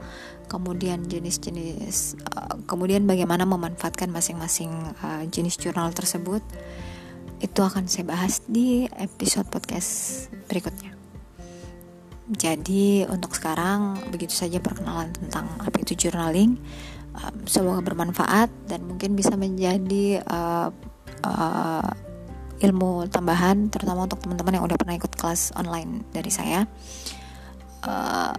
kemudian 0.46 1.06
jenis-jenis 1.06 2.18
uh, 2.34 2.58
kemudian 2.70 3.06
bagaimana 3.06 3.42
memanfaatkan 3.46 4.10
masing-masing 4.10 4.70
uh, 5.02 5.22
jenis 5.30 5.58
jurnal 5.58 5.90
tersebut. 5.94 6.42
Itu 7.36 7.60
akan 7.60 7.84
saya 7.84 8.08
bahas 8.08 8.40
di 8.48 8.88
episode 8.96 9.44
podcast 9.52 10.32
berikutnya 10.48 10.95
jadi 12.26 13.06
untuk 13.06 13.38
sekarang 13.38 14.02
begitu 14.10 14.34
saja 14.34 14.58
perkenalan 14.58 15.14
tentang 15.14 15.46
apa 15.62 15.78
itu 15.78 15.94
journaling 15.94 16.58
semoga 17.48 17.80
bermanfaat 17.80 18.52
dan 18.68 18.84
mungkin 18.84 19.16
bisa 19.16 19.32
menjadi 19.38 20.20
uh, 20.28 20.68
uh, 21.24 21.90
ilmu 22.60 23.08
tambahan 23.12 23.68
terutama 23.68 24.08
untuk 24.08 24.20
teman-teman 24.24 24.60
yang 24.60 24.64
udah 24.64 24.78
pernah 24.78 24.96
ikut 24.96 25.12
kelas 25.16 25.52
online 25.56 26.04
dari 26.12 26.32
saya. 26.32 26.64
Uh, 27.84 28.34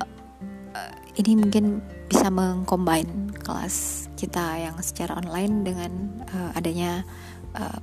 ini 1.17 1.34
mungkin 1.34 1.82
bisa 2.06 2.30
mengcombine 2.30 3.34
kelas 3.41 4.06
kita 4.13 4.62
yang 4.62 4.78
secara 4.86 5.17
online 5.17 5.65
dengan 5.65 5.91
uh, 6.30 6.52
adanya 6.54 7.02
uh, 7.58 7.80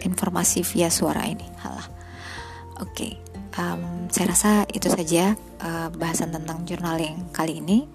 informasi 0.00 0.64
via 0.64 0.88
suara 0.88 1.28
ini. 1.28 1.44
Halah. 1.60 1.88
Oke. 2.80 2.88
okay. 2.92 3.23
Um, 3.58 4.06
saya 4.10 4.26
rasa 4.30 4.50
itu 4.70 4.86
saja 4.90 5.34
uh, 5.62 5.88
bahasan 5.94 6.30
tentang 6.34 6.62
journaling 6.66 7.28
kali 7.34 7.58
ini 7.62 7.86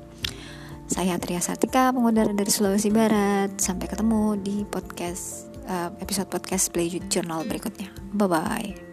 saya 0.89 1.21
Tria 1.21 1.37
Satika 1.37 1.93
pengudara 1.93 2.33
dari 2.33 2.49
Sulawesi 2.49 2.89
Barat 2.89 3.61
sampai 3.61 3.85
ketemu 3.85 4.41
di 4.41 4.65
podcast 4.65 5.45
uh, 5.69 5.93
episode 6.01 6.33
podcast 6.33 6.73
Play 6.73 6.89
Journal 7.13 7.45
berikutnya. 7.45 7.93
Bye 8.17 8.25
bye. 8.25 8.88